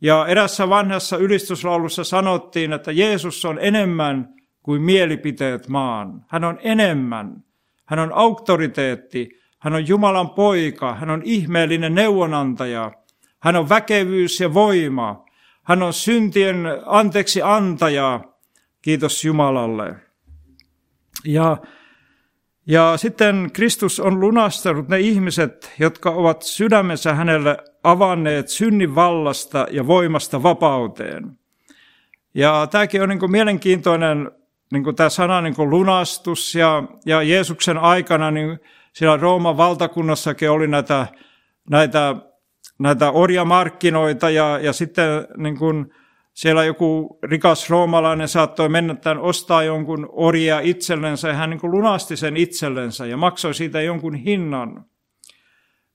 Ja 0.01 0.25
erässä 0.27 0.69
vanhassa 0.69 1.17
ylistyslaulussa 1.17 2.03
sanottiin, 2.03 2.73
että 2.73 2.91
Jeesus 2.91 3.45
on 3.45 3.57
enemmän 3.61 4.33
kuin 4.63 4.81
mielipiteet 4.81 5.67
maan. 5.67 6.25
Hän 6.27 6.43
on 6.43 6.59
enemmän. 6.63 7.43
Hän 7.85 7.99
on 7.99 8.13
auktoriteetti. 8.13 9.29
Hän 9.59 9.73
on 9.73 9.87
Jumalan 9.87 10.29
poika. 10.29 10.95
Hän 10.95 11.09
on 11.09 11.21
ihmeellinen 11.25 11.95
neuvonantaja. 11.95 12.91
Hän 13.39 13.55
on 13.55 13.69
väkevyys 13.69 14.39
ja 14.39 14.53
voima. 14.53 15.25
Hän 15.63 15.83
on 15.83 15.93
syntien 15.93 16.67
anteeksi 16.85 17.41
antaja. 17.41 18.19
Kiitos 18.81 19.25
Jumalalle. 19.25 19.95
Ja 21.25 21.57
ja 22.67 22.97
sitten 22.97 23.49
Kristus 23.53 23.99
on 23.99 24.19
lunastanut 24.19 24.87
ne 24.87 24.99
ihmiset, 24.99 25.73
jotka 25.79 26.09
ovat 26.09 26.41
sydämensä 26.41 27.13
hänelle 27.13 27.57
avanneet 27.83 28.49
synnin 28.49 28.95
vallasta 28.95 29.67
ja 29.71 29.87
voimasta 29.87 30.43
vapauteen. 30.43 31.39
Ja 32.33 32.67
tämäkin 32.71 33.01
on 33.01 33.09
niin 33.09 33.31
mielenkiintoinen 33.31 34.31
niin 34.71 34.83
kuin 34.83 34.95
tämä 34.95 35.09
sana 35.09 35.41
niin 35.41 35.55
kuin 35.55 35.69
lunastus 35.69 36.55
ja, 36.55 36.83
ja 37.05 37.21
Jeesuksen 37.21 37.77
aikana 37.77 38.31
niin 38.31 38.59
siellä 38.93 39.17
Rooman 39.17 39.57
valtakunnassakin 39.57 40.51
oli 40.51 40.67
näitä, 40.67 41.07
näitä, 41.69 42.15
näitä 42.79 43.11
orjamarkkinoita 43.11 44.29
ja, 44.29 44.59
ja 44.59 44.73
sitten 44.73 45.27
niin 45.37 45.57
kuin 45.57 45.93
siellä 46.33 46.63
joku 46.63 47.19
rikas 47.23 47.69
roomalainen 47.69 48.27
saattoi 48.27 48.69
mennä 48.69 48.95
tämän 48.95 49.19
ostaa 49.19 49.63
jonkun 49.63 50.09
orjia 50.11 50.59
itsellensä 50.59 51.27
ja 51.27 51.33
hän 51.33 51.49
niin 51.49 51.59
kuin 51.59 51.71
lunasti 51.71 52.17
sen 52.17 52.37
itsellensä 52.37 53.05
ja 53.05 53.17
maksoi 53.17 53.53
siitä 53.53 53.81
jonkun 53.81 54.15
hinnan. 54.15 54.85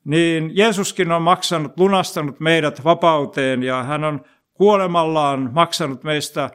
Niin 0.04 0.56
Jeesuskin 0.56 1.12
on 1.12 1.22
maksanut, 1.22 1.80
lunastanut 1.80 2.40
meidät 2.40 2.84
vapauteen 2.84 3.62
ja 3.62 3.82
hän 3.82 4.04
on 4.04 4.24
kuolemallaan 4.54 5.50
maksanut 5.52 6.04
meistä 6.04 6.50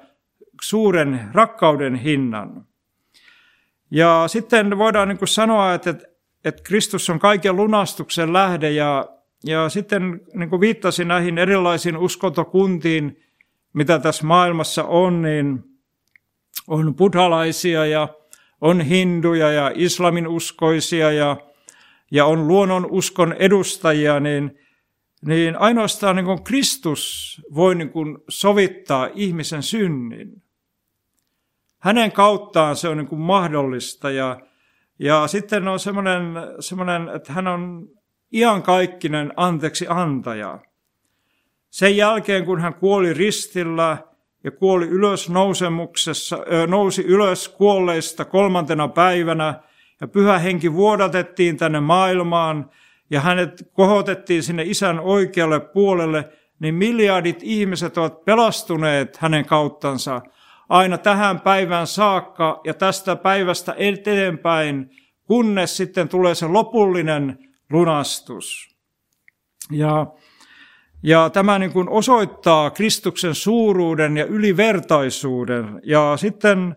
suuren 0.63 1.29
rakkauden 1.33 1.95
hinnan. 1.95 2.65
Ja 3.91 4.23
sitten 4.27 4.77
voidaan 4.77 5.07
niin 5.07 5.17
kuin 5.17 5.27
sanoa, 5.27 5.73
että, 5.73 5.95
että 6.45 6.63
Kristus 6.63 7.09
on 7.09 7.19
kaiken 7.19 7.55
lunastuksen 7.55 8.33
lähde 8.33 8.71
ja, 8.71 9.05
ja 9.43 9.69
sitten 9.69 10.21
niin 10.33 10.49
kuin 10.49 10.59
viittasin 10.59 11.07
näihin 11.07 11.37
erilaisiin 11.37 11.97
uskontokuntiin, 11.97 13.23
mitä 13.73 13.99
tässä 13.99 14.25
maailmassa 14.25 14.83
on, 14.83 15.21
niin 15.21 15.63
on 16.67 16.95
buddhalaisia 16.95 17.85
ja 17.85 18.07
on 18.61 18.81
hinduja 18.81 19.51
ja 19.51 19.71
islamin 19.75 20.27
uskoisia 20.27 21.11
ja, 21.11 21.37
ja 22.11 22.25
on 22.25 22.47
luonnon 22.47 22.87
uskon 22.91 23.33
edustajia, 23.33 24.19
niin, 24.19 24.59
niin 25.25 25.57
ainoastaan 25.57 26.15
niin 26.15 26.25
kuin 26.25 26.43
Kristus 26.43 27.41
voi 27.55 27.75
niin 27.75 27.89
kuin 27.89 28.17
sovittaa 28.29 29.09
ihmisen 29.13 29.63
synnin. 29.63 30.41
Hänen 31.81 32.11
kauttaan 32.11 32.75
se 32.75 32.89
on 32.89 32.97
niin 32.97 33.07
kuin 33.07 33.21
mahdollista 33.21 34.09
ja, 34.09 34.39
ja 34.99 35.27
sitten 35.27 35.67
on 35.67 35.79
semmoinen, 35.79 36.23
semmoinen, 36.59 37.09
että 37.09 37.33
hän 37.33 37.47
on 37.47 37.87
iankaikkinen 38.33 39.33
anteeksi 39.35 39.85
antaja. 39.89 40.59
Sen 41.69 41.97
jälkeen, 41.97 42.45
kun 42.45 42.61
hän 42.61 42.73
kuoli 42.73 43.13
ristillä 43.13 43.97
ja 44.43 44.51
kuoli 44.51 44.85
ylös 44.87 45.29
nousemuksessa, 45.29 46.37
nousi 46.67 47.01
ylös 47.01 47.49
kuolleista 47.49 48.25
kolmantena 48.25 48.87
päivänä 48.87 49.59
ja 50.01 50.07
pyhä 50.07 50.39
henki 50.39 50.73
vuodatettiin 50.73 51.57
tänne 51.57 51.79
maailmaan 51.79 52.69
ja 53.09 53.21
hänet 53.21 53.69
kohotettiin 53.73 54.43
sinne 54.43 54.63
isän 54.63 54.99
oikealle 54.99 55.59
puolelle, 55.59 56.29
niin 56.59 56.75
miljardit 56.75 57.39
ihmiset 57.43 57.97
ovat 57.97 58.25
pelastuneet 58.25 59.17
hänen 59.17 59.45
kauttansa 59.45 60.21
aina 60.71 60.97
tähän 60.97 61.41
päivään 61.41 61.87
saakka 61.87 62.61
ja 62.65 62.73
tästä 62.73 63.15
päivästä 63.15 63.75
eteenpäin, 63.77 64.89
kunnes 65.23 65.77
sitten 65.77 66.09
tulee 66.09 66.35
se 66.35 66.47
lopullinen 66.47 67.37
lunastus. 67.71 68.75
Ja 69.71 70.07
ja 71.03 71.29
tämä 71.29 71.59
niin 71.59 71.71
kuin 71.71 71.89
osoittaa 71.89 72.69
Kristuksen 72.69 73.35
suuruuden 73.35 74.17
ja 74.17 74.25
ylivertaisuuden. 74.25 75.81
Ja 75.83 76.17
sitten, 76.17 76.75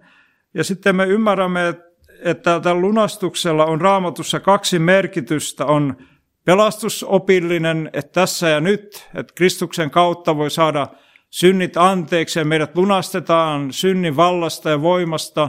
ja 0.55 0.65
sitten 0.65 0.97
me 0.97 1.05
ymmärrämme, 1.05 1.75
että 2.23 2.61
tällä 2.61 2.81
lunastuksella 2.81 3.67
on 3.67 3.81
raamatussa 3.81 4.41
kaksi 4.41 4.79
merkitystä. 4.79 5.67
On 5.67 5.97
pelastusopillinen, 6.45 7.91
että 7.93 8.13
tässä 8.13 8.49
ja 8.49 8.61
nyt, 8.61 9.09
että 9.15 9.33
Kristuksen 9.35 9.91
kautta 9.91 10.37
voi 10.37 10.51
saada 10.51 10.87
synnit 11.35 11.77
anteeksi 11.77 12.39
ja 12.39 12.45
meidät 12.45 12.77
lunastetaan 12.77 13.73
synnin 13.73 14.17
vallasta 14.17 14.71
ja 14.71 14.83
voimasta 14.83 15.49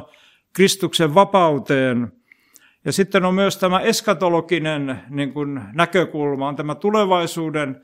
Kristuksen 0.54 1.15
vapauteen. 1.15 2.12
Ja 2.86 2.91
sitten 2.91 3.26
on 3.26 3.34
myös 3.34 3.58
tämä 3.58 3.80
eskatologinen 3.80 5.00
niin 5.10 5.34
kuin 5.34 5.62
näkökulma, 5.74 6.48
on 6.48 6.56
tämä 6.56 6.76
tulevaisuuden 6.76 7.82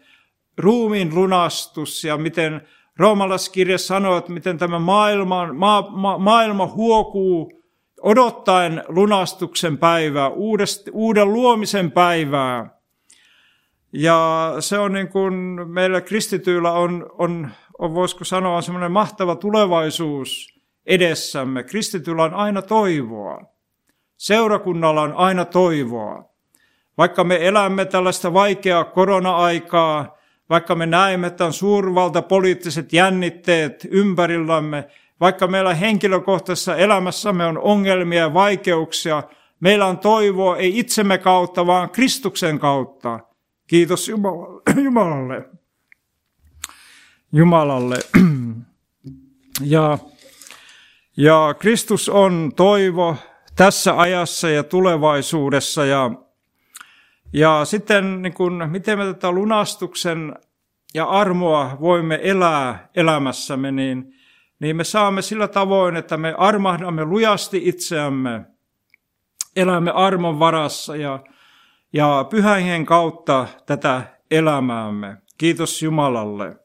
ruumiin 0.58 1.16
lunastus 1.16 2.04
ja 2.04 2.18
miten 2.18 2.62
roomalaskirja 2.98 3.78
sanoo, 3.78 4.18
että 4.18 4.32
miten 4.32 4.58
tämä 4.58 4.80
maailma, 4.80 5.54
ma, 5.54 5.88
ma, 5.90 6.18
maailma 6.18 6.68
huokuu 6.68 7.64
odottaen 8.02 8.84
lunastuksen 8.88 9.78
päivää, 9.78 10.30
uudest, 10.30 10.90
uuden 10.92 11.34
luomisen 11.34 11.92
päivää. 11.92 12.81
Ja 13.94 14.54
se 14.60 14.80
on 14.80 14.94
niin 14.94 15.08
kuin 15.08 15.34
meillä 15.68 16.02
kristityillä 16.02 16.72
on, 16.72 17.10
on, 17.18 17.50
on 17.80 17.96
voisiko 17.96 18.24
sanoa, 18.24 18.62
semmoinen 18.62 18.92
mahtava 18.92 19.36
tulevaisuus 19.36 20.60
edessämme. 20.86 21.64
Kristityllä 21.64 22.24
on 22.24 22.34
aina 22.34 22.62
toivoa. 22.62 23.42
Seurakunnalla 24.18 25.02
on 25.02 25.14
aina 25.14 25.46
toivoa. 25.46 26.26
Vaikka 26.98 27.24
me 27.24 27.48
elämme 27.48 27.86
tällaista 27.86 28.34
vaikeaa 28.34 28.84
korona-aikaa, 28.84 30.18
vaikka 30.50 30.76
me 30.76 30.86
näemme, 30.86 31.28
että 31.28 31.46
on 31.46 31.54
suurvaltapoliittiset 31.54 32.94
jännitteet 32.94 33.88
ympärillämme, 33.92 34.88
vaikka 35.20 35.48
meillä 35.48 35.74
henkilökohtaisessa 35.74 36.76
elämässämme 36.76 37.46
on 37.46 37.58
ongelmia 37.58 38.20
ja 38.20 38.34
vaikeuksia, 38.34 39.24
meillä 39.60 39.86
on 39.86 40.00
toivoa 40.00 40.58
ei 40.58 40.80
itsemme 40.80 41.18
kautta, 41.18 41.68
vaan 41.68 41.90
Kristuksen 41.90 42.60
kautta. 42.60 43.20
Kiitos 43.72 44.10
Jumalalle. 44.84 45.50
Jumalalle. 47.34 47.98
Ja, 49.64 49.98
ja 51.18 51.56
Kristus 51.60 52.10
on 52.10 52.52
toivo 52.56 53.16
tässä 53.56 54.00
ajassa 54.00 54.50
ja 54.50 54.64
tulevaisuudessa 54.64 55.86
ja 55.86 56.12
ja 57.34 57.66
sitten 57.66 58.22
niin 58.22 58.34
kun, 58.34 58.68
miten 58.72 58.98
me 58.98 59.06
tätä 59.06 59.32
lunastuksen 59.32 60.36
ja 60.94 61.06
armoa 61.06 61.78
voimme 61.82 62.20
elää 62.24 62.90
elämässämme, 62.96 63.72
niin, 63.72 64.14
niin 64.60 64.76
me 64.76 64.84
saamme 64.84 65.22
sillä 65.22 65.48
tavoin, 65.48 65.96
että 65.96 66.18
me 66.18 66.36
armahdamme 66.38 67.06
lujasti 67.06 67.62
itseämme, 67.66 68.46
elämme 69.56 69.92
armon 69.92 70.40
varassa 70.40 70.96
ja, 70.96 71.20
ja 71.94 72.26
pyhäihen 72.30 72.86
kautta 72.86 73.48
tätä 73.66 74.04
elämäämme. 74.32 75.18
Kiitos 75.38 75.84
Jumalalle. 75.84 76.56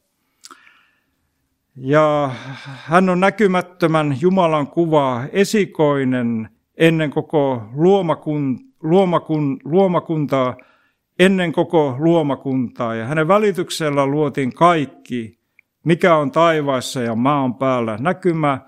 Ja 1.77 2.31
hän 2.65 3.09
on 3.09 3.21
näkymättömän 3.21 4.17
Jumalan 4.21 4.67
kuva, 4.67 5.23
esikoinen 5.33 6.49
ennen 6.77 7.11
koko 7.11 7.63
luomakun, 7.75 8.59
luomakun, 8.83 9.61
luomakuntaa 9.65 10.57
ennen 11.19 11.53
koko 11.53 11.97
luomakuntaa 11.99 12.95
ja 12.95 13.07
hänen 13.07 13.29
välityksellä 13.29 14.07
luotiin 14.07 14.53
kaikki, 14.53 15.39
mikä 15.85 16.17
on 16.17 16.31
taivaissa 16.31 17.03
ja 17.03 17.15
maan 17.15 17.55
päällä, 17.55 17.97
näkymä, 18.01 18.59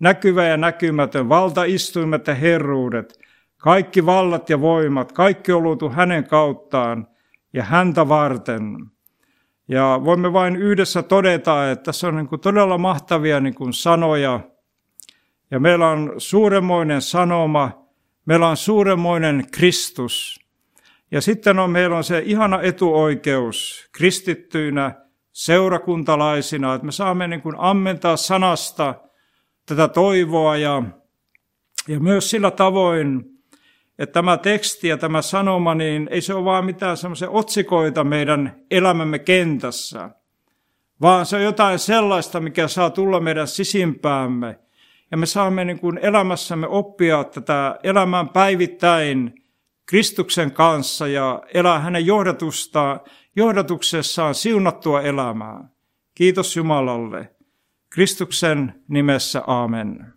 näkyvä 0.00 0.44
ja 0.44 0.56
näkymätön, 0.56 1.28
valtaistuimet 1.28 2.26
ja 2.26 2.34
herruudet, 2.34 3.18
kaikki 3.66 4.06
vallat 4.06 4.50
ja 4.50 4.60
voimat, 4.60 5.12
kaikki 5.12 5.52
on 5.52 5.62
luotu 5.62 5.90
hänen 5.90 6.24
kauttaan 6.24 7.08
ja 7.52 7.62
häntä 7.62 8.08
varten. 8.08 8.76
Ja 9.68 10.00
voimme 10.04 10.32
vain 10.32 10.56
yhdessä 10.56 11.02
todeta, 11.02 11.70
että 11.70 11.82
tässä 11.82 12.08
on 12.08 12.16
niin 12.16 12.28
kuin 12.28 12.40
todella 12.40 12.78
mahtavia 12.78 13.40
niin 13.40 13.54
kuin 13.54 13.72
sanoja. 13.72 14.40
Ja 15.50 15.60
meillä 15.60 15.88
on 15.88 16.14
suuremmoinen 16.18 17.02
sanoma, 17.02 17.86
Meillä 18.24 18.48
on 18.48 18.56
suuremmoinen 18.56 19.44
Kristus. 19.52 20.40
Ja 21.10 21.20
sitten 21.20 21.58
on, 21.58 21.70
meillä 21.70 21.96
on 21.96 22.04
se 22.04 22.22
ihana 22.24 22.60
etuoikeus 22.62 23.88
kristittyinä, 23.92 24.94
seurakuntalaisina, 25.32 26.74
että 26.74 26.86
me 26.86 26.92
saamme 26.92 27.28
niin 27.28 27.42
kuin 27.42 27.56
ammentaa 27.58 28.16
sanasta 28.16 28.94
tätä 29.66 29.88
toivoa 29.88 30.56
ja, 30.56 30.82
ja 31.88 32.00
myös 32.00 32.30
sillä 32.30 32.50
tavoin, 32.50 33.35
että 33.98 34.12
tämä 34.12 34.36
teksti 34.36 34.88
ja 34.88 34.96
tämä 34.96 35.22
sanoma, 35.22 35.74
niin 35.74 36.08
ei 36.10 36.20
se 36.20 36.34
ole 36.34 36.44
vaan 36.44 36.64
mitään 36.64 36.96
semmoisia 36.96 37.30
otsikoita 37.30 38.04
meidän 38.04 38.62
elämämme 38.70 39.18
kentässä, 39.18 40.10
vaan 41.00 41.26
se 41.26 41.36
on 41.36 41.42
jotain 41.42 41.78
sellaista, 41.78 42.40
mikä 42.40 42.68
saa 42.68 42.90
tulla 42.90 43.20
meidän 43.20 43.48
sisimpäämme 43.48 44.58
ja 45.10 45.16
me 45.16 45.26
saamme 45.26 45.64
niin 45.64 45.78
kuin 45.80 45.98
elämässämme 45.98 46.66
oppia 46.66 47.24
tätä 47.24 47.78
elämään 47.82 48.28
päivittäin 48.28 49.34
Kristuksen 49.86 50.52
kanssa 50.52 51.06
ja 51.06 51.42
elää 51.54 51.78
hänen 51.78 52.06
johdatusta, 52.06 53.00
johdatuksessaan 53.36 54.34
siunattua 54.34 55.02
elämää. 55.02 55.68
Kiitos 56.14 56.56
Jumalalle. 56.56 57.30
Kristuksen 57.90 58.74
nimessä, 58.88 59.42
amen. 59.46 60.15